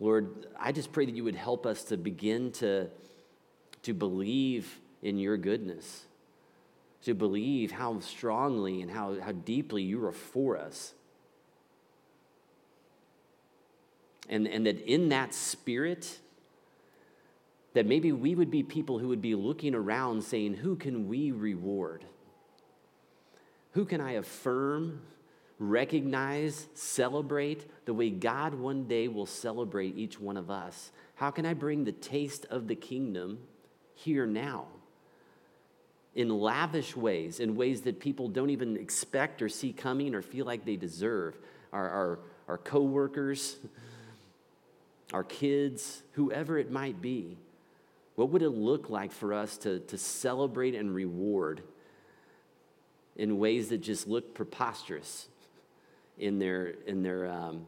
Lord, 0.02 0.46
I 0.58 0.72
just 0.72 0.90
pray 0.90 1.06
that 1.06 1.14
you 1.14 1.22
would 1.22 1.36
help 1.36 1.64
us 1.64 1.84
to 1.84 1.96
begin 1.96 2.50
to, 2.54 2.88
to 3.84 3.94
believe 3.94 4.80
in 5.00 5.16
your 5.16 5.36
goodness, 5.36 6.06
to 7.04 7.14
believe 7.14 7.70
how 7.70 8.00
strongly 8.00 8.82
and 8.82 8.90
how, 8.90 9.20
how 9.20 9.30
deeply 9.30 9.84
you 9.84 10.04
are 10.04 10.10
for 10.10 10.58
us. 10.58 10.94
And, 14.28 14.48
and 14.48 14.66
that 14.66 14.80
in 14.80 15.10
that 15.10 15.34
spirit, 15.34 16.18
that 17.74 17.86
maybe 17.86 18.10
we 18.10 18.34
would 18.34 18.50
be 18.50 18.64
people 18.64 18.98
who 18.98 19.06
would 19.06 19.22
be 19.22 19.36
looking 19.36 19.72
around 19.72 20.24
saying, 20.24 20.54
Who 20.54 20.74
can 20.74 21.06
we 21.06 21.30
reward? 21.30 22.04
Who 23.74 23.84
can 23.84 24.00
I 24.00 24.14
affirm, 24.14 25.02
recognize, 25.62 26.66
celebrate 26.74 27.66
the 27.84 27.94
way 27.94 28.10
God 28.10 28.54
one 28.54 28.84
day 28.84 29.08
will 29.08 29.26
celebrate 29.26 29.96
each 29.96 30.20
one 30.20 30.36
of 30.36 30.50
us? 30.50 30.90
How 31.14 31.30
can 31.30 31.46
I 31.46 31.54
bring 31.54 31.84
the 31.84 31.92
taste 31.92 32.46
of 32.50 32.68
the 32.68 32.74
kingdom 32.74 33.38
here 33.94 34.26
now? 34.26 34.66
In 36.14 36.28
lavish 36.28 36.96
ways, 36.96 37.40
in 37.40 37.56
ways 37.56 37.82
that 37.82 38.00
people 38.00 38.28
don't 38.28 38.50
even 38.50 38.76
expect 38.76 39.40
or 39.40 39.48
see 39.48 39.72
coming 39.72 40.14
or 40.14 40.20
feel 40.20 40.44
like 40.44 40.64
they 40.64 40.76
deserve. 40.76 41.38
Our, 41.72 41.88
our, 41.88 42.18
our 42.48 42.58
coworkers, 42.58 43.56
our 45.14 45.24
kids, 45.24 46.02
whoever 46.12 46.58
it 46.58 46.70
might 46.70 47.00
be? 47.00 47.38
What 48.16 48.30
would 48.30 48.42
it 48.42 48.50
look 48.50 48.90
like 48.90 49.12
for 49.12 49.32
us 49.32 49.56
to, 49.58 49.80
to 49.80 49.96
celebrate 49.96 50.74
and 50.74 50.94
reward 50.94 51.62
in 53.16 53.38
ways 53.38 53.68
that 53.68 53.78
just 53.78 54.06
look 54.06 54.34
preposterous 54.34 55.28
in 56.18 56.38
their, 56.38 56.74
in 56.86 57.02
their 57.02 57.30
um, 57.30 57.66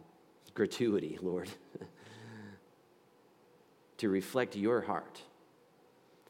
gratuity, 0.55 1.19
Lord? 1.21 1.49
to 3.99 4.09
reflect 4.09 4.57
your 4.57 4.83
heart. 4.83 5.23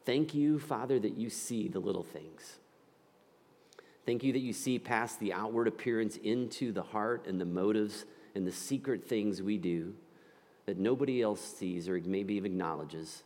Thank 0.05 0.33
you, 0.33 0.59
Father, 0.59 0.99
that 0.99 1.17
you 1.17 1.29
see 1.29 1.67
the 1.67 1.79
little 1.79 2.03
things. 2.03 2.59
Thank 4.05 4.23
you 4.23 4.33
that 4.33 4.39
you 4.39 4.53
see 4.53 4.77
past 4.77 5.19
the 5.19 5.33
outward 5.33 5.67
appearance 5.67 6.17
into 6.17 6.71
the 6.71 6.83
heart 6.83 7.25
and 7.27 7.41
the 7.41 7.45
motives 7.45 8.05
and 8.35 8.45
the 8.45 8.51
secret 8.51 9.07
things 9.07 9.41
we 9.41 9.57
do 9.57 9.95
that 10.67 10.77
nobody 10.77 11.21
else 11.21 11.41
sees 11.41 11.89
or 11.89 11.99
maybe 12.05 12.35
even 12.35 12.51
acknowledges. 12.51 13.23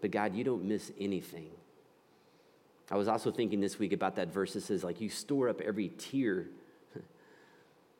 But 0.00 0.10
God, 0.10 0.34
you 0.34 0.42
don't 0.42 0.64
miss 0.64 0.90
anything. 0.98 1.50
I 2.90 2.96
was 2.96 3.06
also 3.06 3.30
thinking 3.30 3.60
this 3.60 3.78
week 3.78 3.92
about 3.92 4.16
that 4.16 4.32
verse 4.32 4.54
that 4.54 4.62
says, 4.62 4.82
like, 4.82 5.00
you 5.00 5.08
store 5.08 5.48
up 5.48 5.60
every 5.60 5.90
tear 5.90 6.48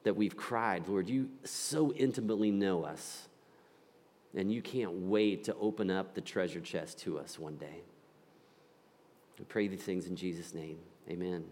that 0.05 0.17
we've 0.17 0.37
cried. 0.37 0.89
Lord, 0.89 1.09
you 1.09 1.29
so 1.45 1.93
intimately 1.93 2.51
know 2.51 2.85
us, 2.85 3.29
and 4.35 4.53
you 4.53 4.63
can't 4.63 4.93
wait 4.93 5.45
to 5.45 5.55
open 5.57 5.91
up 5.91 6.15
the 6.15 6.21
treasure 6.21 6.61
chest 6.61 6.99
to 7.01 7.19
us 7.19 7.39
one 7.39 7.57
day. 7.57 7.83
We 9.39 9.45
pray 9.47 9.69
these 9.69 9.83
things 9.83 10.07
in 10.07 10.17
Jesus' 10.17 10.55
name. 10.55 10.79
Amen. 11.09 11.45